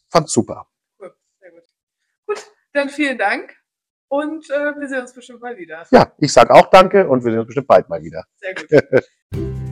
fand's 0.09 0.33
super. 0.33 0.67
Cool. 0.99 1.13
Sehr 1.39 1.51
gut. 1.51 1.63
Gut, 2.27 2.51
dann 2.73 2.89
vielen 2.89 3.17
Dank 3.17 3.55
und 4.07 4.49
äh, 4.49 4.79
wir 4.79 4.87
sehen 4.87 5.01
uns 5.01 5.13
bestimmt 5.13 5.41
mal 5.41 5.57
wieder. 5.57 5.85
Ja, 5.91 6.11
ich 6.19 6.31
sag 6.31 6.49
auch 6.51 6.69
danke 6.69 7.07
und 7.07 7.23
wir 7.23 7.31
sehen 7.31 7.39
uns 7.39 7.47
bestimmt 7.47 7.67
bald 7.67 7.89
mal 7.89 8.03
wieder. 8.03 8.25
Sehr 8.35 8.53
gut. 8.53 9.53